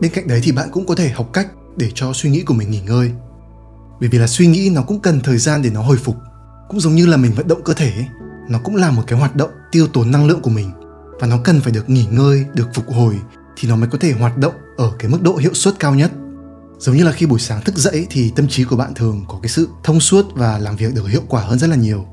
Bên 0.00 0.12
cạnh 0.12 0.28
đấy 0.28 0.40
thì 0.42 0.52
bạn 0.52 0.68
cũng 0.72 0.86
có 0.86 0.94
thể 0.94 1.08
học 1.08 1.30
cách 1.32 1.48
để 1.76 1.90
cho 1.94 2.12
suy 2.12 2.30
nghĩ 2.30 2.42
của 2.42 2.54
mình 2.54 2.70
nghỉ 2.70 2.80
ngơi. 2.80 3.10
Bởi 4.00 4.08
vì 4.08 4.18
là 4.18 4.26
suy 4.26 4.46
nghĩ 4.46 4.70
nó 4.74 4.82
cũng 4.82 5.00
cần 5.00 5.20
thời 5.20 5.38
gian 5.38 5.62
để 5.62 5.70
nó 5.70 5.82
hồi 5.82 5.96
phục. 5.96 6.16
Cũng 6.68 6.80
giống 6.80 6.94
như 6.94 7.06
là 7.06 7.16
mình 7.16 7.32
vận 7.32 7.48
động 7.48 7.62
cơ 7.64 7.74
thể 7.74 7.90
ấy, 7.90 8.06
nó 8.48 8.58
cũng 8.64 8.76
là 8.76 8.90
một 8.90 9.02
cái 9.06 9.18
hoạt 9.18 9.36
động 9.36 9.50
tiêu 9.72 9.86
tốn 9.92 10.10
năng 10.10 10.26
lượng 10.26 10.40
của 10.40 10.50
mình 10.50 10.70
và 11.20 11.26
nó 11.26 11.38
cần 11.44 11.60
phải 11.60 11.72
được 11.72 11.90
nghỉ 11.90 12.06
ngơi 12.10 12.44
được 12.54 12.68
phục 12.74 12.88
hồi 12.88 13.14
thì 13.58 13.68
nó 13.68 13.76
mới 13.76 13.88
có 13.88 13.98
thể 13.98 14.12
hoạt 14.12 14.38
động 14.38 14.54
ở 14.76 14.92
cái 14.98 15.10
mức 15.10 15.22
độ 15.22 15.36
hiệu 15.36 15.54
suất 15.54 15.74
cao 15.78 15.94
nhất. 15.94 16.10
Giống 16.78 16.96
như 16.96 17.04
là 17.04 17.12
khi 17.12 17.26
buổi 17.26 17.40
sáng 17.40 17.62
thức 17.62 17.76
dậy 17.76 18.06
thì 18.10 18.32
tâm 18.36 18.48
trí 18.48 18.64
của 18.64 18.76
bạn 18.76 18.94
thường 18.94 19.24
có 19.28 19.38
cái 19.42 19.48
sự 19.48 19.68
thông 19.84 20.00
suốt 20.00 20.26
và 20.34 20.58
làm 20.58 20.76
việc 20.76 20.94
được 20.94 21.06
hiệu 21.08 21.22
quả 21.28 21.42
hơn 21.42 21.58
rất 21.58 21.66
là 21.66 21.76
nhiều. 21.76 22.06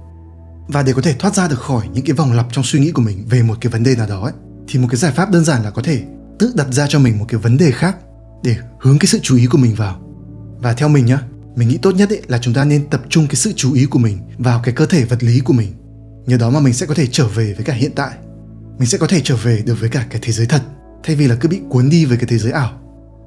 Và 0.68 0.84
để 0.84 0.94
có 0.94 1.02
thể 1.02 1.14
thoát 1.14 1.36
ra 1.36 1.48
được 1.48 1.60
khỏi 1.60 1.88
những 1.94 2.06
cái 2.06 2.14
vòng 2.14 2.34
lặp 2.34 2.48
trong 2.52 2.64
suy 2.64 2.80
nghĩ 2.80 2.92
của 2.92 3.02
mình 3.02 3.26
về 3.30 3.44
một 3.44 3.58
cái 3.62 3.72
vấn 3.72 3.84
đề 3.84 3.96
nào 3.96 4.08
đó 4.08 4.24
ấy, 4.24 4.34
thì 4.68 4.80
một 4.80 4.88
cái 4.92 4.98
giải 4.98 5.12
pháp 5.12 5.32
đơn 5.32 5.46
giản 5.46 5.64
là 5.64 5.70
có 5.70 5.82
thể 5.82 6.04
tự 6.40 6.52
đặt 6.56 6.68
ra 6.72 6.88
cho 6.88 7.00
mình 7.00 7.20
một 7.20 7.26
cái 7.28 7.40
vấn 7.40 7.58
đề 7.58 7.72
khác 7.72 7.98
để 8.44 8.56
hướng 8.80 9.00
cái 9.00 9.08
sự 9.08 9.20
chú 9.22 9.36
ý 9.36 9.46
của 9.46 9.58
mình 9.58 9.76
vào. 9.76 10.00
Và 10.60 10.74
theo 10.74 10.90
mình 10.90 11.06
nhá 11.06 11.22
mình 11.56 11.68
nghĩ 11.68 11.78
tốt 11.78 11.92
nhất 11.92 12.10
ấy 12.10 12.22
là 12.28 12.38
chúng 12.38 12.54
ta 12.54 12.64
nên 12.64 12.90
tập 12.90 13.02
trung 13.10 13.28
cái 13.28 13.36
sự 13.36 13.54
chú 13.56 13.74
ý 13.74 13.86
của 13.86 14.00
mình 14.00 14.20
vào 14.38 14.62
cái 14.64 14.74
cơ 14.74 14.86
thể 14.86 15.06
vật 15.06 15.24
lý 15.24 15.40
của 15.40 15.54
mình. 15.54 15.74
Nhờ 16.26 16.38
đó 16.38 16.50
mà 16.50 16.60
mình 16.60 16.74
sẽ 16.74 16.86
có 16.86 16.94
thể 16.94 17.08
trở 17.12 17.28
về 17.28 17.54
với 17.54 17.66
cả 17.66 17.74
hiện 17.74 17.92
tại. 17.96 18.12
Mình 18.80 18.90
sẽ 18.90 18.98
có 18.98 19.08
thể 19.08 19.22
trở 19.24 19.36
về 19.36 19.64
được 19.66 19.80
với 19.80 19.90
cả 19.90 20.06
cái 20.10 20.20
thế 20.24 20.32
giới 20.32 20.46
thật 20.46 20.62
thay 21.06 21.16
vì 21.16 21.28
là 21.28 21.36
cứ 21.36 21.50
bị 21.50 21.62
cuốn 21.70 21.90
đi 21.90 22.06
với 22.06 22.18
cái 22.18 22.28
thế 22.30 22.38
giới 22.38 22.52
ảo 22.52 22.72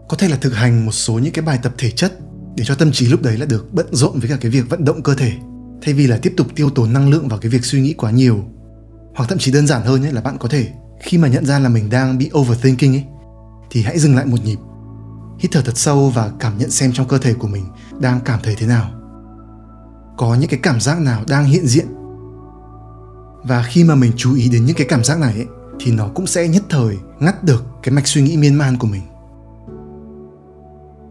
có 0.09 0.17
thể 0.17 0.29
là 0.29 0.37
thực 0.37 0.55
hành 0.55 0.87
một 0.87 0.93
số 0.93 1.19
những 1.19 1.33
cái 1.33 1.45
bài 1.45 1.59
tập 1.63 1.73
thể 1.79 1.91
chất 1.91 2.19
để 2.57 2.65
cho 2.65 2.75
tâm 2.75 2.93
trí 2.93 3.07
lúc 3.07 3.23
đấy 3.23 3.37
là 3.37 3.47
được 3.47 3.75
bận 3.75 3.87
rộn 3.91 4.19
với 4.21 4.29
cả 4.29 4.37
cái 4.41 4.51
việc 4.51 4.71
vận 4.71 4.85
động 4.85 5.03
cơ 5.03 5.15
thể. 5.15 5.33
Thay 5.83 5.95
vì 5.95 6.07
là 6.07 6.19
tiếp 6.23 6.35
tục 6.37 6.47
tiêu 6.55 6.71
tốn 6.71 6.93
năng 6.93 7.11
lượng 7.11 7.29
vào 7.29 7.39
cái 7.39 7.51
việc 7.51 7.65
suy 7.65 7.81
nghĩ 7.81 7.93
quá 7.93 8.11
nhiều 8.11 8.45
hoặc 9.15 9.27
thậm 9.29 9.39
chí 9.39 9.53
đơn 9.53 9.67
giản 9.67 9.83
hơn 9.83 10.05
ấy, 10.05 10.13
là 10.13 10.21
bạn 10.21 10.39
có 10.39 10.49
thể 10.49 10.69
khi 11.01 11.19
mà 11.19 11.29
nhận 11.29 11.47
ra 11.47 11.59
là 11.59 11.69
mình 11.69 11.91
đang 11.91 12.19
bị 12.19 12.31
overthinking 12.39 12.95
ấy 12.95 13.05
thì 13.71 13.83
hãy 13.83 13.99
dừng 13.99 14.17
lại 14.17 14.27
một 14.27 14.45
nhịp 14.45 14.59
hít 15.39 15.53
thở 15.53 15.63
thật 15.65 15.77
sâu 15.77 16.11
và 16.11 16.31
cảm 16.41 16.59
nhận 16.59 16.71
xem 16.71 16.93
trong 16.93 17.09
cơ 17.09 17.19
thể 17.19 17.35
của 17.35 17.49
mình 17.49 17.65
đang 18.01 18.21
cảm 18.25 18.41
thấy 18.43 18.55
thế 18.59 18.67
nào. 18.67 18.91
Có 20.17 20.35
những 20.35 20.51
cái 20.51 20.61
cảm 20.63 20.81
giác 20.81 21.01
nào 21.01 21.25
đang 21.29 21.45
hiện 21.45 21.67
diện? 21.67 21.87
Và 23.43 23.63
khi 23.63 23.85
mà 23.85 23.95
mình 23.95 24.13
chú 24.17 24.35
ý 24.35 24.49
đến 24.49 24.65
những 24.65 24.77
cái 24.77 24.87
cảm 24.91 25.05
giác 25.05 25.19
này 25.19 25.35
ấy, 25.35 25.47
thì 25.81 25.93
nó 25.93 26.09
cũng 26.15 26.27
sẽ 26.27 26.49
nhất 26.49 26.63
thời 26.71 26.97
ngắt 27.21 27.45
được 27.45 27.65
cái 27.83 27.93
mạch 27.93 28.07
suy 28.07 28.23
nghĩ 28.23 28.37
miên 28.37 28.55
man 28.55 28.77
của 28.79 28.87
mình. 28.87 29.03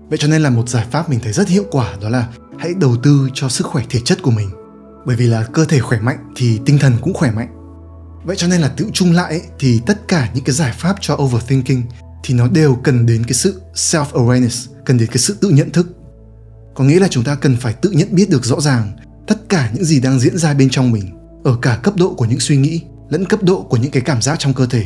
Vậy 0.09 0.17
cho 0.17 0.27
nên 0.27 0.41
là 0.41 0.49
một 0.49 0.69
giải 0.69 0.85
pháp 0.91 1.09
mình 1.09 1.19
thấy 1.23 1.33
rất 1.33 1.47
hiệu 1.47 1.63
quả 1.71 1.93
đó 2.01 2.09
là 2.09 2.27
hãy 2.57 2.73
đầu 2.79 2.95
tư 3.03 3.29
cho 3.33 3.49
sức 3.49 3.67
khỏe 3.67 3.83
thể 3.89 3.99
chất 4.05 4.21
của 4.21 4.31
mình. 4.31 4.49
Bởi 5.05 5.15
vì 5.15 5.27
là 5.27 5.43
cơ 5.53 5.65
thể 5.65 5.79
khỏe 5.79 5.99
mạnh 5.99 6.33
thì 6.35 6.59
tinh 6.65 6.79
thần 6.79 6.93
cũng 7.01 7.13
khỏe 7.13 7.31
mạnh. 7.31 7.53
Vậy 8.23 8.35
cho 8.35 8.47
nên 8.47 8.61
là 8.61 8.67
tự 8.67 8.89
chung 8.93 9.11
lại 9.11 9.31
ấy, 9.31 9.41
thì 9.59 9.81
tất 9.85 10.07
cả 10.07 10.29
những 10.33 10.43
cái 10.43 10.55
giải 10.55 10.73
pháp 10.77 10.95
cho 11.01 11.15
overthinking 11.15 11.81
thì 12.23 12.33
nó 12.33 12.47
đều 12.47 12.75
cần 12.83 13.05
đến 13.05 13.23
cái 13.23 13.33
sự 13.33 13.61
self 13.73 14.05
awareness 14.05 14.67
cần 14.85 14.97
đến 14.97 15.07
cái 15.07 15.17
sự 15.17 15.37
tự 15.41 15.49
nhận 15.49 15.71
thức. 15.71 15.87
Có 16.75 16.83
nghĩa 16.83 16.99
là 16.99 17.07
chúng 17.07 17.23
ta 17.23 17.35
cần 17.35 17.55
phải 17.55 17.73
tự 17.73 17.91
nhận 17.91 18.07
biết 18.11 18.29
được 18.29 18.45
rõ 18.45 18.61
ràng 18.61 18.91
tất 19.27 19.49
cả 19.49 19.71
những 19.73 19.85
gì 19.85 19.99
đang 19.99 20.19
diễn 20.19 20.37
ra 20.37 20.53
bên 20.53 20.69
trong 20.69 20.91
mình 20.91 21.17
ở 21.43 21.57
cả 21.61 21.79
cấp 21.83 21.93
độ 21.97 22.13
của 22.13 22.25
những 22.25 22.39
suy 22.39 22.57
nghĩ 22.57 22.81
lẫn 23.09 23.25
cấp 23.25 23.43
độ 23.43 23.61
của 23.61 23.77
những 23.77 23.91
cái 23.91 24.01
cảm 24.01 24.21
giác 24.21 24.39
trong 24.39 24.53
cơ 24.53 24.65
thể. 24.65 24.85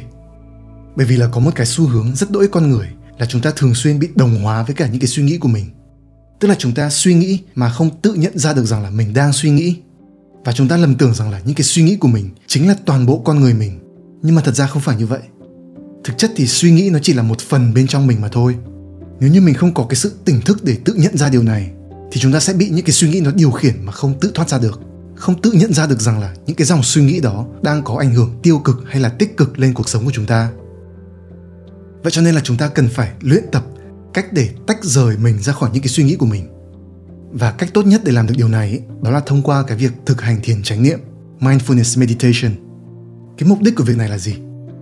Bởi 0.96 1.06
vì 1.06 1.18
là 1.18 1.28
có 1.28 1.40
một 1.40 1.51
cái 1.56 1.66
xu 1.66 1.88
hướng 1.88 2.16
rất 2.16 2.32
đỗi 2.32 2.48
con 2.48 2.72
người 2.72 2.88
là 3.18 3.25
chúng 3.25 3.42
ta 3.42 3.51
thường 3.56 3.75
xuyên 3.75 4.00
bị 4.00 4.10
đồng 4.16 4.44
hóa 4.44 4.63
với 4.63 4.75
cả 4.75 4.88
những 4.88 5.00
cái 5.00 5.08
suy 5.08 5.24
nghĩ 5.24 5.38
của 5.38 5.48
mình. 5.48 5.66
Tức 6.40 6.48
là 6.48 6.56
chúng 6.60 6.74
ta 6.74 6.90
suy 6.90 7.13
nghĩ 7.13 7.40
mà 7.56 7.70
không 7.70 8.01
tự 8.01 8.13
nhận 8.13 8.38
ra 8.38 8.54
được 8.54 8.66
rằng 8.66 8.84
là 8.84 8.90
mình 8.90 9.13
đang 9.13 9.34
suy 9.34 9.50
nghĩ. 9.50 9.75
Và 10.46 10.51
chúng 10.51 10.68
ta 10.68 10.78
lầm 10.78 10.96
tưởng 10.96 11.13
rằng 11.13 11.32
là 11.32 11.42
những 11.46 11.56
cái 11.56 11.63
suy 11.63 11.84
nghĩ 11.84 11.96
của 11.96 12.08
mình 12.08 12.30
chính 12.48 12.68
là 12.68 12.75
toàn 12.86 13.06
bộ 13.06 13.22
con 13.25 13.40
người 13.40 13.54
mình. 13.54 13.80
Nhưng 14.22 14.36
mà 14.36 14.42
thật 14.42 14.56
ra 14.56 14.68
không 14.68 14.82
phải 14.82 14.96
như 14.96 15.06
vậy. 15.06 15.20
Thực 16.04 16.18
chất 16.18 16.32
thì 16.36 16.48
suy 16.48 16.72
nghĩ 16.72 16.90
nó 16.90 17.00
chỉ 17.01 17.13
là 17.13 17.24
một 17.24 17.40
phần 17.40 17.74
bên 17.74 17.88
trong 17.88 18.08
mình 18.08 18.22
mà 18.22 18.28
thôi. 18.28 18.56
Nếu 19.20 19.32
như 19.32 19.42
mình 19.42 19.56
không 19.56 19.74
có 19.74 19.86
cái 19.90 19.96
sự 19.96 20.13
tỉnh 20.25 20.42
thức 20.42 20.63
để 20.63 20.78
tự 20.86 20.94
nhận 20.94 21.18
ra 21.18 21.30
điều 21.30 21.44
này, 21.44 21.72
thì 22.12 22.22
chúng 22.22 22.32
ta 22.32 22.40
sẽ 22.40 22.54
bị 22.54 22.70
những 22.70 22.86
cái 22.86 22.94
suy 22.94 23.10
nghĩ 23.10 23.22
nó 23.22 23.32
điều 23.32 23.51
khiển 23.51 23.86
mà 23.86 23.92
không 23.92 24.20
tự 24.20 24.32
thoát 24.36 24.50
ra 24.50 24.58
được 24.60 24.82
không 25.22 25.42
tự 25.42 25.51
nhận 25.51 25.74
ra 25.74 25.88
được 25.88 26.01
rằng 26.01 26.20
là 26.20 26.34
những 26.46 26.56
cái 26.56 26.66
dòng 26.66 26.84
suy 26.84 27.04
nghĩ 27.04 27.20
đó 27.20 27.46
đang 27.62 27.84
có 27.84 27.98
ảnh 28.00 28.13
hưởng 28.13 28.40
tiêu 28.44 28.60
cực 28.60 28.84
hay 28.88 29.01
là 29.01 29.10
tích 29.10 29.38
cực 29.38 29.60
lên 29.60 29.74
cuộc 29.74 29.90
sống 29.90 30.06
của 30.06 30.12
chúng 30.13 30.25
ta. 30.25 30.51
Vậy 32.04 32.12
cho 32.12 32.22
nên 32.22 32.36
là 32.36 32.42
chúng 32.44 32.58
ta 32.58 32.68
cần 32.68 32.90
phải 32.90 33.12
luyện 33.22 33.44
tập 33.51 33.66
cách 34.13 34.34
để 34.34 34.50
tách 34.68 34.84
rời 34.84 35.18
mình 35.18 35.40
ra 35.40 35.54
khỏi 35.54 35.70
những 35.74 35.82
cái 35.82 35.90
suy 35.90 36.04
nghĩ 36.04 36.16
của 36.16 36.25
mình. 36.25 36.48
Và 37.32 37.51
cách 37.51 37.70
tốt 37.74 37.86
nhất 37.86 38.01
để 38.04 38.12
làm 38.12 38.28
được 38.28 38.34
điều 38.38 38.48
này 38.48 38.82
đó 39.01 39.12
là 39.12 39.20
thông 39.20 39.42
qua 39.42 39.63
cái 39.63 39.78
việc 39.78 39.92
thực 40.06 40.22
hành 40.22 40.40
thiền 40.44 40.63
chánh 40.63 40.84
niệm, 40.84 41.00
mindfulness 41.40 42.00
meditation. 42.00 42.51
Cái 43.38 43.50
mục 43.50 43.62
đích 43.62 43.75
của 43.75 43.84
việc 43.84 43.98
này 43.98 44.10
là 44.10 44.18
gì? 44.18 44.36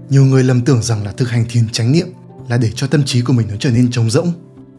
Nhiều 0.09 0.25
người 0.25 0.43
lầm 0.43 0.61
tưởng 0.61 0.83
rằng 0.83 1.03
là 1.03 1.11
thực 1.11 1.29
hành 1.29 1.45
thiền 1.49 1.69
chánh 1.69 1.91
niệm 1.91 2.07
là 2.49 2.57
để 2.57 2.71
cho 2.75 2.87
tâm 2.87 3.03
trí 3.05 3.21
của 3.21 3.33
mình 3.33 3.47
nó 3.49 3.55
trở 3.59 3.71
nên 3.71 3.91
trống 3.91 4.09
rỗng, 4.09 4.31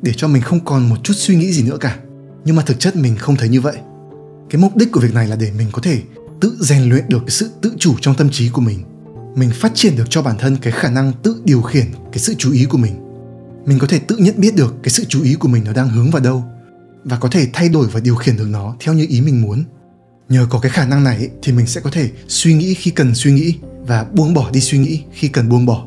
để 0.02 0.12
cho 0.16 0.28
mình 0.28 0.42
không 0.42 0.64
còn 0.64 0.88
một 0.88 0.96
chút 1.02 1.14
suy 1.16 1.36
nghĩ 1.36 1.52
gì 1.52 1.62
nữa 1.62 1.76
cả. 1.80 1.96
Nhưng 2.44 2.56
mà 2.56 2.62
thực 2.62 2.80
chất 2.80 2.96
mình 2.96 3.16
không 3.16 3.36
thấy 3.36 3.48
như 3.48 3.60
vậy 3.60 3.76
cái 4.50 4.60
mục 4.60 4.76
đích 4.76 4.92
của 4.92 5.00
việc 5.00 5.14
này 5.14 5.28
là 5.28 5.36
để 5.36 5.50
mình 5.58 5.68
có 5.72 5.82
thể 5.82 6.02
tự 6.40 6.56
rèn 6.60 6.82
luyện 6.82 7.08
được 7.08 7.18
cái 7.18 7.30
sự 7.30 7.50
tự 7.60 7.72
chủ 7.78 7.94
trong 8.00 8.14
tâm 8.14 8.30
trí 8.30 8.48
của 8.48 8.60
mình. 8.60 8.78
Mình 9.36 9.50
phát 9.54 9.72
triển 9.74 9.96
được 9.96 10.10
cho 10.10 10.22
bản 10.22 10.38
thân 10.38 10.56
cái 10.56 10.72
khả 10.72 10.90
năng 10.90 11.12
tự 11.22 11.42
điều 11.44 11.62
khiển 11.62 11.84
cái 12.12 12.18
sự 12.18 12.34
chú 12.38 12.52
ý 12.52 12.64
của 12.64 12.78
mình. 12.78 12.92
Mình 13.66 13.78
có 13.78 13.86
thể 13.86 13.98
tự 13.98 14.16
nhận 14.16 14.34
biết 14.40 14.56
được 14.56 14.74
cái 14.82 14.90
sự 14.90 15.04
chú 15.08 15.22
ý 15.22 15.34
của 15.34 15.48
mình 15.48 15.64
nó 15.64 15.72
đang 15.72 15.88
hướng 15.88 16.10
vào 16.10 16.22
đâu 16.22 16.44
và 17.04 17.16
có 17.16 17.28
thể 17.28 17.48
thay 17.52 17.68
đổi 17.68 17.86
và 17.86 18.00
điều 18.00 18.14
khiển 18.14 18.36
được 18.36 18.46
nó 18.50 18.76
theo 18.80 18.94
như 18.94 19.06
ý 19.08 19.20
mình 19.20 19.42
muốn. 19.42 19.64
Nhờ 20.28 20.46
có 20.50 20.58
cái 20.58 20.70
khả 20.70 20.86
năng 20.86 21.04
này 21.04 21.28
thì 21.42 21.52
mình 21.52 21.66
sẽ 21.66 21.80
có 21.80 21.90
thể 21.90 22.10
suy 22.28 22.54
nghĩ 22.54 22.74
khi 22.74 22.90
cần 22.90 23.14
suy 23.14 23.32
nghĩ 23.32 23.54
và 23.86 24.04
buông 24.04 24.34
bỏ 24.34 24.50
đi 24.50 24.60
suy 24.60 24.78
nghĩ 24.78 25.02
khi 25.12 25.28
cần 25.28 25.48
buông 25.48 25.66
bỏ. 25.66 25.86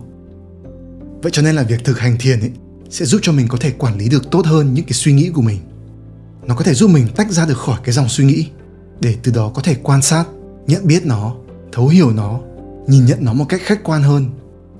Vậy 1.22 1.32
cho 1.32 1.42
nên 1.42 1.56
là 1.56 1.64
việc 1.64 1.84
thực 1.84 2.00
hành 2.00 2.18
thiền 2.20 2.40
ấy 2.40 2.52
sẽ 2.90 3.06
giúp 3.06 3.20
cho 3.24 3.32
mình 3.32 3.48
có 3.48 3.58
thể 3.62 3.72
quản 3.72 3.98
lý 3.98 4.10
được 4.10 4.32
tốt 4.32 4.46
hơn 4.46 4.74
những 4.74 4.86
cái 4.86 4.94
suy 4.94 5.14
nghĩ 5.14 5.30
của 5.30 5.42
mình 5.42 5.60
nó 6.48 6.56
có 6.56 6.64
thể 6.64 6.74
giúp 6.74 6.90
mình 6.90 7.08
tách 7.16 7.32
ra 7.32 7.46
được 7.46 7.58
khỏi 7.58 7.80
cái 7.84 7.94
dòng 7.94 8.10
suy 8.10 8.26
nghĩ, 8.26 8.48
để 9.02 9.16
từ 9.24 9.32
đó 9.32 9.52
có 9.54 9.62
thể 9.62 9.76
quan 9.84 10.02
sát, 10.02 10.26
nhận 10.68 10.88
biết 10.88 11.06
nó, 11.06 11.36
thấu 11.72 11.88
hiểu 11.88 12.12
nó, 12.12 12.40
nhìn 12.88 13.06
nhận 13.06 13.18
nó 13.22 13.34
một 13.34 13.46
cách 13.50 13.62
khách 13.64 13.84
quan 13.84 14.04
hơn 14.04 14.26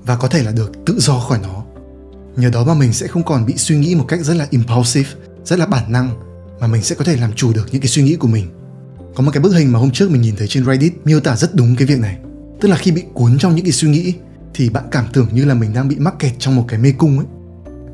và 0.06 0.16
có 0.16 0.28
thể 0.28 0.42
là 0.42 0.52
được 0.52 0.72
tự 0.86 1.00
do 1.00 1.18
khỏi 1.18 1.38
nó. 1.42 1.64
Nhờ 2.36 2.50
đó 2.50 2.64
mà 2.64 2.74
mình 2.74 2.92
sẽ 2.92 3.06
không 3.06 3.24
còn 3.24 3.46
bị 3.46 3.54
suy 3.56 3.76
nghĩ 3.76 3.94
một 3.94 4.04
cách 4.08 4.20
rất 4.22 4.34
là 4.34 4.46
impulsive, 4.50 5.08
rất 5.44 5.58
là 5.58 5.66
bản 5.66 5.92
năng, 5.92 6.10
mà 6.60 6.66
mình 6.66 6.82
sẽ 6.82 6.94
có 6.94 7.04
thể 7.04 7.16
làm 7.16 7.32
chủ 7.32 7.52
được 7.52 7.68
những 7.72 7.82
cái 7.82 7.88
suy 7.88 8.02
nghĩ 8.02 8.14
của 8.14 8.28
mình. 8.28 8.46
Có 9.14 9.22
một 9.22 9.30
cái 9.34 9.42
bức 9.42 9.52
hình 9.52 9.72
mà 9.72 9.78
hôm 9.78 9.90
trước 9.90 10.10
mình 10.10 10.22
nhìn 10.22 10.36
thấy 10.36 10.48
trên 10.48 10.64
Reddit 10.64 10.92
miêu 11.04 11.20
tả 11.20 11.36
rất 11.36 11.54
đúng 11.54 11.76
cái 11.76 11.86
việc 11.86 12.00
này. 12.00 12.18
Tức 12.60 12.68
là 12.68 12.76
khi 12.76 12.90
bị 12.90 13.02
cuốn 13.14 13.38
trong 13.38 13.54
những 13.54 13.64
cái 13.64 13.72
suy 13.72 13.88
nghĩ, 13.88 14.14
thì 14.54 14.70
bạn 14.70 14.84
cảm 14.90 15.06
tưởng 15.12 15.28
như 15.32 15.44
là 15.44 15.54
mình 15.54 15.74
đang 15.74 15.88
bị 15.88 15.96
mắc 15.96 16.14
kẹt 16.18 16.32
trong 16.38 16.56
một 16.56 16.64
cái 16.68 16.78
mê 16.78 16.92
cung 16.92 17.18
ấy. 17.18 17.26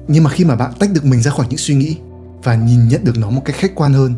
Nhưng 0.09 0.25
mà 0.25 0.31
khi 0.31 0.45
mà 0.45 0.57
bạn 0.57 0.73
tách 0.79 0.91
được 0.93 1.05
mình 1.05 1.23
ra 1.23 1.31
khỏi 1.31 1.47
những 1.51 1.59
suy 1.59 1.75
nghĩ 1.75 1.97
và 2.43 2.55
nhìn 2.55 2.89
nhận 2.89 3.05
được 3.05 3.19
nó 3.19 3.31
một 3.31 3.43
cách 3.45 3.57
khách 3.57 3.75
quan 3.75 3.93
hơn. 3.93 4.15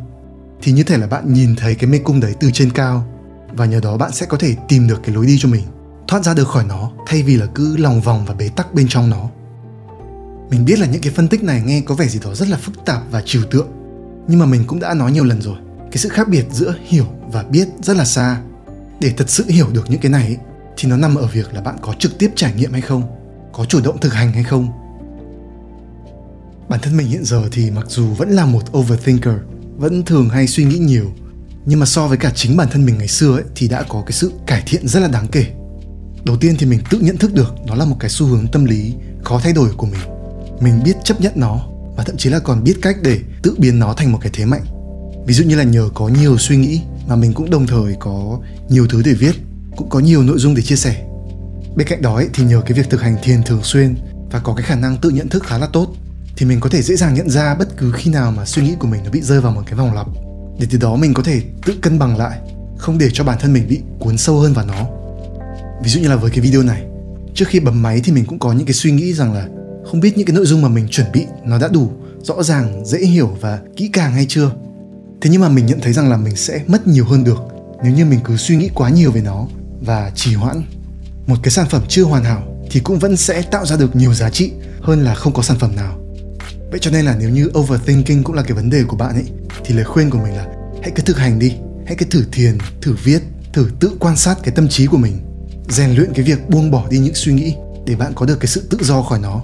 Thì 0.63 0.73
như 0.73 0.83
thể 0.83 0.99
là 0.99 1.07
bạn 1.07 1.33
nhìn 1.33 1.57
thấy 1.57 1.75
cái 1.75 1.91
mê 1.91 1.99
cung 1.99 2.21
đấy 2.21 2.35
từ 2.41 2.51
trên 2.51 2.73
cao, 2.73 3.07
và 3.53 3.67
nhờ 3.67 3.81
đó 3.81 3.97
bạn 3.97 4.13
sẽ 4.13 4.27
có 4.27 4.37
thể 4.37 4.57
tìm 4.69 4.89
được 4.89 5.01
cái 5.05 5.15
lối 5.15 5.27
đi 5.27 5.37
cho 5.39 5.49
mình, 5.49 5.63
thoát 6.09 6.25
ra 6.25 6.35
được 6.35 6.49
khỏi 6.49 6.65
nó, 6.69 6.91
thay 7.07 7.23
vì 7.23 7.37
là 7.37 7.47
cứ 7.47 7.77
lòng 7.77 8.01
vòng 8.01 8.25
và 8.27 8.35
bế 8.35 8.49
tắc 8.49 8.75
bên 8.75 8.87
trong 8.89 9.11
nó. 9.11 9.29
Mình 10.51 10.65
biết 10.65 10.79
là 10.79 10.87
những 10.87 11.03
cái 11.03 11.13
phân 11.13 11.29
tích 11.29 11.43
này 11.43 11.63
nghe 11.67 11.81
có 11.81 11.95
vẻ 11.95 12.09
gì 12.09 12.21
đó 12.25 12.35
rất 12.35 12.49
là 12.49 12.57
phức 12.57 12.75
tạp 12.85 13.03
và 13.11 13.23
trừu 13.25 13.43
tượng, 13.51 13.69
nhưng 14.29 14.39
mà 14.39 14.47
mình 14.47 14.65
cũng 14.67 14.81
đã 14.81 14.95
nói 14.95 15.13
nhiều 15.13 15.25
lần 15.25 15.43
rồi. 15.43 15.57
Cái 15.79 15.99
sự 15.99 16.09
khác 16.09 16.29
biệt 16.29 16.47
giữa 16.51 16.75
hiểu 16.85 17.07
và 17.33 17.43
biết 17.43 17.69
rất 17.83 17.97
là 17.97 18.05
xa. 18.05 18.41
Để 19.01 19.13
thật 19.17 19.31
sự 19.31 19.45
hiểu 19.49 19.67
được 19.73 19.91
những 19.91 20.01
cái 20.01 20.11
này 20.11 20.37
thì 20.77 20.89
nó 20.89 20.97
nằm 20.97 21.15
ở 21.15 21.27
việc 21.27 21.55
là 21.55 21.61
bạn 21.61 21.77
có 21.83 21.95
trực 21.99 22.19
tiếp 22.19 22.31
trải 22.37 22.55
nghiệm 22.55 22.73
hay 22.73 22.81
không, 22.81 23.03
có 23.53 23.65
chủ 23.65 23.81
động 23.85 23.99
thực 24.01 24.15
hành 24.15 24.33
hay 24.33 24.45
không 24.45 24.69
bản 26.69 26.81
thân 26.83 26.97
mình 26.97 27.07
hiện 27.07 27.25
giờ 27.25 27.49
thì 27.53 27.71
mặc 27.71 27.87
dù 27.89 28.07
vẫn 28.07 28.31
là 28.31 28.47
một 28.47 28.77
overthinker 28.77 29.35
vẫn 29.77 30.05
thường 30.05 30.29
hay 30.29 30.47
suy 30.47 30.65
nghĩ 30.65 30.79
nhiều 30.79 31.13
nhưng 31.67 31.81
mà 31.81 31.87
so 31.87 32.07
với 32.07 32.19
cả 32.19 32.33
chính 32.35 32.57
bản 32.57 32.69
thân 32.71 32.85
mình 32.85 32.99
ngày 32.99 33.09
xưa 33.09 33.35
ấy, 33.37 33.45
thì 33.55 33.69
đã 33.69 33.83
có 33.83 34.03
cái 34.07 34.13
sự 34.13 34.33
cải 34.47 34.63
thiện 34.67 34.89
rất 34.89 35.01
là 35.01 35.09
đáng 35.09 35.27
kể. 35.33 35.47
Đầu 36.25 36.37
tiên 36.37 36.57
thì 36.59 36.67
mình 36.67 36.81
tự 36.91 36.99
nhận 36.99 37.17
thức 37.17 37.35
được 37.35 37.55
nó 37.67 37.75
là 37.75 37.85
một 37.85 37.97
cái 38.01 38.11
xu 38.11 38.27
hướng 38.27 38.47
tâm 38.47 38.65
lý 38.65 38.95
khó 39.25 39.41
thay 39.41 39.53
đổi 39.53 39.69
của 39.77 39.87
mình. 39.87 40.01
Mình 40.61 40.81
biết 40.85 40.97
chấp 41.05 41.21
nhận 41.21 41.33
nó 41.37 41.67
và 41.97 42.05
thậm 42.05 42.17
chí 42.17 42.31
là 42.31 42.39
còn 42.39 42.65
biết 42.65 42.75
cách 42.83 42.97
để 43.03 43.19
tự 43.43 43.55
biến 43.59 43.79
nó 43.79 43.95
thành 43.95 44.13
một 44.13 44.19
cái 44.21 44.31
thế 44.35 44.45
mạnh. 44.45 44.63
Ví 45.27 45.35
dụ 45.35 45.45
như 45.45 45.57
là 45.57 45.65
nhờ 45.65 45.89
có 45.95 46.09
nhiều 46.09 46.39
suy 46.39 46.57
nghĩ 46.57 46.81
mà 47.07 47.17
mình 47.17 47.33
cũng 47.33 47.51
đồng 47.51 47.67
thời 47.67 47.95
có 48.01 48.41
nhiều 48.69 48.87
thứ 48.91 49.03
để 49.05 49.13
viết 49.13 49.35
cũng 49.77 49.89
có 49.89 49.99
nhiều 49.99 50.23
nội 50.23 50.39
dung 50.39 50.55
để 50.55 50.63
chia 50.63 50.77
sẻ. 50.77 51.07
Bên 51.77 51.89
cạnh 51.89 52.03
đó 52.03 52.15
ấy, 52.15 52.29
thì 52.35 52.45
nhờ 52.45 52.63
cái 52.67 52.79
việc 52.79 52.91
thực 52.91 53.03
hành 53.03 53.17
thiền 53.23 53.43
thường 53.43 53.63
xuyên 53.63 53.95
và 54.31 54.39
có 54.39 54.55
cái 54.55 54.63
khả 54.63 54.75
năng 54.75 54.97
tự 54.97 55.11
nhận 55.11 55.29
thức 55.29 55.43
khá 55.47 55.59
là 55.59 55.67
tốt 55.67 55.95
thì 56.37 56.47
mình 56.47 56.61
có 56.61 56.69
thể 56.71 56.83
dễ 56.83 56.97
dàng 56.97 57.15
nhận 57.15 57.31
ra 57.31 57.55
bất 57.55 57.77
cứ 57.77 57.93
khi 57.93 58.11
nào 58.11 58.33
mà 58.33 58.45
suy 58.45 58.63
nghĩ 58.63 58.75
của 58.79 58.89
mình 58.89 59.01
nó 59.05 59.11
bị 59.11 59.21
rơi 59.21 59.41
vào 59.41 59.53
một 59.53 59.63
cái 59.67 59.75
vòng 59.75 59.95
lặp. 59.95 60.07
Để 60.59 60.67
từ 60.71 60.79
đó 60.79 60.97
mình 60.97 61.15
có 61.15 61.23
thể 61.23 61.43
tự 61.67 61.75
cân 61.83 61.99
bằng 61.99 62.17
lại, 62.17 62.39
không 62.79 62.99
để 62.99 63.09
cho 63.13 63.25
bản 63.25 63.39
thân 63.41 63.53
mình 63.53 63.69
bị 63.69 63.81
cuốn 63.99 64.19
sâu 64.19 64.39
hơn 64.39 64.53
vào 64.53 64.67
nó. 64.67 64.87
Ví 65.83 65.91
dụ 65.91 66.01
như 66.01 66.09
là 66.09 66.17
với 66.17 66.31
cái 66.31 66.41
video 66.41 66.63
này, 66.63 66.83
trước 67.35 67.49
khi 67.49 67.61
bấm 67.61 67.83
máy 67.83 68.01
thì 68.05 68.13
mình 68.13 68.25
cũng 68.27 68.39
có 68.39 68.53
những 68.53 68.67
cái 68.67 68.75
suy 68.75 68.93
nghĩ 68.93 69.13
rằng 69.13 69.33
là 69.33 69.49
không 69.91 70.01
biết 70.01 70.19
những 70.19 70.27
cái 70.27 70.37
nội 70.37 70.47
dung 70.47 70.63
mà 70.63 70.69
mình 70.69 70.89
chuẩn 70.89 71.13
bị 71.13 71.27
nó 71.45 71.59
đã 71.59 71.69
đủ 71.69 71.91
rõ 72.23 72.43
ràng, 72.43 72.87
dễ 72.87 72.99
hiểu 72.99 73.37
và 73.41 73.59
kỹ 73.77 73.91
càng 73.93 74.13
hay 74.13 74.27
chưa. 74.29 74.51
Thế 75.21 75.31
nhưng 75.31 75.41
mà 75.41 75.49
mình 75.49 75.67
nhận 75.67 75.81
thấy 75.81 75.93
rằng 75.93 76.11
là 76.11 76.17
mình 76.17 76.37
sẽ 76.37 76.61
mất 76.67 76.87
nhiều 76.87 77.05
hơn 77.05 77.25
được 77.25 77.39
nếu 77.85 77.93
như 77.93 78.05
mình 78.05 78.21
cứ 78.25 78.37
suy 78.37 78.57
nghĩ 78.57 78.71
quá 78.75 78.91
nhiều 78.91 79.13
về 79.13 79.21
nó 79.21 79.47
và 79.81 80.13
trì 80.15 80.35
hoãn. 80.35 80.63
Một 81.27 81.37
cái 81.43 81.51
sản 81.51 81.67
phẩm 81.71 81.83
chưa 81.89 82.05
hoàn 82.05 82.25
hảo 82.25 82.43
thì 82.71 82.81
cũng 82.81 82.99
vẫn 82.99 83.17
sẽ 83.17 83.43
tạo 83.43 83.67
ra 83.67 83.77
được 83.77 83.97
nhiều 83.97 84.15
giá 84.15 84.31
trị 84.31 84.53
hơn 84.81 85.05
là 85.05 85.15
không 85.15 85.33
có 85.33 85.43
sản 85.43 85.59
phẩm 85.59 85.77
nào 85.77 86.02
vậy 86.73 86.81
cho 86.83 86.91
nên 86.91 87.05
là 87.05 87.17
nếu 87.21 87.31
như 87.31 87.51
overthinking 87.59 88.23
cũng 88.23 88.37
là 88.37 88.43
cái 88.43 88.53
vấn 88.53 88.71
đề 88.71 88.85
của 88.85 88.97
bạn 88.97 89.15
ấy 89.15 89.25
thì 89.65 89.75
lời 89.75 89.85
khuyên 89.85 90.11
của 90.11 90.19
mình 90.19 90.37
là 90.37 90.47
hãy 90.83 90.93
cứ 90.95 91.03
thực 91.03 91.19
hành 91.19 91.39
đi 91.39 91.53
hãy 91.87 91.97
cứ 91.97 92.07
thử 92.07 92.25
thiền 92.33 92.59
thử 92.83 92.97
viết 93.05 93.23
thử 93.53 93.69
tự 93.81 93.91
quan 94.01 94.17
sát 94.17 94.39
cái 94.43 94.55
tâm 94.55 94.69
trí 94.69 94.87
của 94.87 94.97
mình 94.97 95.19
rèn 95.69 95.91
luyện 95.91 96.13
cái 96.15 96.25
việc 96.25 96.49
buông 96.49 96.71
bỏ 96.71 96.87
đi 96.91 96.99
những 96.99 97.15
suy 97.15 97.33
nghĩ 97.33 97.55
để 97.87 97.97
bạn 97.97 98.13
có 98.15 98.27
được 98.27 98.41
cái 98.41 98.47
sự 98.47 98.63
tự 98.71 98.79
do 98.81 99.03
khỏi 99.03 99.19
nó. 99.19 99.43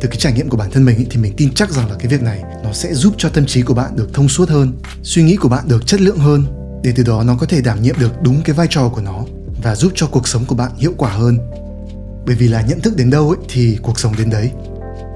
Từ 0.00 0.08
cái 0.08 0.16
trải 0.16 0.32
nghiệm 0.32 0.48
của 0.48 0.56
bản 0.56 0.70
thân 0.70 0.84
mình 0.84 0.96
ý, 0.96 1.06
thì 1.10 1.16
mình 1.16 1.34
tin 1.36 1.54
chắc 1.54 1.70
rằng 1.70 1.90
là 1.90 1.96
cái 1.98 2.08
việc 2.08 2.22
này 2.22 2.42
nó 2.64 2.72
sẽ 2.72 2.94
giúp 2.94 3.14
cho 3.18 3.28
tâm 3.28 3.46
trí 3.46 3.62
của 3.62 3.74
bạn 3.74 3.96
được 3.96 4.14
thông 4.14 4.28
suốt 4.28 4.48
hơn 4.48 4.78
suy 5.02 5.22
nghĩ 5.22 5.36
của 5.36 5.48
bạn 5.48 5.68
được 5.68 5.86
chất 5.86 6.00
lượng 6.00 6.18
hơn 6.18 6.44
để 6.82 6.92
từ 6.96 7.02
đó 7.02 7.22
nó 7.22 7.36
có 7.40 7.46
thể 7.46 7.60
đảm 7.60 7.82
nhiệm 7.82 7.98
được 7.98 8.22
đúng 8.22 8.42
cái 8.42 8.54
vai 8.54 8.66
trò 8.70 8.88
của 8.88 9.00
nó 9.00 9.24
và 9.62 9.74
giúp 9.74 9.92
cho 9.94 10.06
cuộc 10.06 10.28
sống 10.28 10.44
của 10.44 10.54
bạn 10.54 10.70
hiệu 10.76 10.94
quả 10.96 11.10
hơn. 11.10 11.38
Bởi 12.26 12.36
vì 12.36 12.48
là 12.48 12.62
nhận 12.62 12.80
thức 12.80 12.96
đến 12.96 13.10
đâu 13.10 13.28
ấy 13.30 13.38
thì 13.48 13.78
cuộc 13.82 13.98
sống 13.98 14.14
đến 14.18 14.30
đấy 14.30 14.50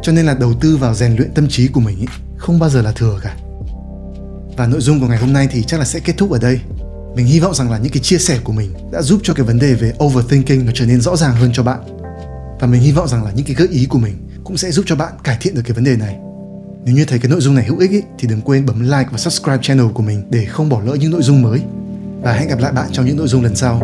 cho 0.03 0.13
nên 0.13 0.27
là 0.27 0.35
đầu 0.35 0.55
tư 0.61 0.77
vào 0.77 0.95
rèn 0.95 1.17
luyện 1.17 1.35
tâm 1.35 1.49
trí 1.49 1.69
của 1.69 1.81
mình 1.81 1.99
ý, 1.99 2.07
không 2.37 2.59
bao 2.59 2.71
giờ 2.71 2.83
là 2.83 2.93
thừa 2.93 3.21
cả. 3.23 3.37
Và 4.57 4.67
nội 4.67 4.81
dung 4.81 5.01
của 5.01 5.07
ngày 5.07 5.19
hôm 5.19 5.33
nay 5.33 5.49
thì 5.51 5.63
chắc 5.63 5.81
là 5.81 5.87
sẽ 5.87 6.01
kết 6.01 6.17
thúc 6.19 6.31
ở 6.31 6.39
đây. 6.39 6.61
Mình 7.17 7.27
hy 7.27 7.41
vọng 7.41 7.55
rằng 7.55 7.71
là 7.71 7.79
những 7.79 7.93
cái 7.93 8.03
chia 8.03 8.19
sẻ 8.19 8.39
của 8.45 8.53
mình 8.53 8.73
đã 8.93 9.03
giúp 9.03 9.21
cho 9.23 9.35
cái 9.35 9.47
vấn 9.47 9.59
đề 9.59 9.75
về 9.75 9.93
overthinking 10.05 10.67
nó 10.67 10.73
trở 10.75 10.87
nên 10.87 11.01
rõ 11.01 11.17
ràng 11.17 11.35
hơn 11.35 11.51
cho 11.53 11.63
bạn. 11.63 11.81
Và 12.61 12.67
mình 12.67 12.81
hy 12.81 12.93
vọng 12.93 13.09
rằng 13.09 13.25
là 13.25 13.31
những 13.31 13.47
cái 13.47 13.55
gợi 13.55 13.69
ý 13.69 13.87
của 13.87 13.99
mình 13.99 14.29
cũng 14.45 14.57
sẽ 14.57 14.71
giúp 14.71 14.85
cho 14.89 14.97
bạn 14.97 15.13
cải 15.25 15.37
thiện 15.41 15.55
được 15.55 15.63
cái 15.65 15.75
vấn 15.75 15.85
đề 15.85 15.97
này. 15.97 16.17
Nếu 16.85 16.95
như 16.95 17.05
thấy 17.05 17.19
cái 17.19 17.31
nội 17.31 17.41
dung 17.41 17.55
này 17.55 17.65
hữu 17.65 17.79
ích 17.79 17.91
ý, 17.91 18.03
thì 18.19 18.29
đừng 18.29 18.41
quên 18.41 18.67
bấm 18.67 18.81
like 18.81 19.09
và 19.11 19.19
subscribe 19.19 19.59
channel 19.63 19.87
của 19.95 20.03
mình 20.03 20.23
để 20.31 20.45
không 20.45 20.69
bỏ 20.69 20.81
lỡ 20.85 20.95
những 20.95 21.11
nội 21.11 21.23
dung 21.23 21.43
mới. 21.43 21.61
Và 22.23 22.33
hẹn 22.33 22.49
gặp 22.49 22.59
lại 22.59 22.73
bạn 22.73 22.89
trong 22.93 23.07
những 23.07 23.17
nội 23.17 23.29
dung 23.29 23.43
lần 23.43 23.57
sau. 23.57 23.81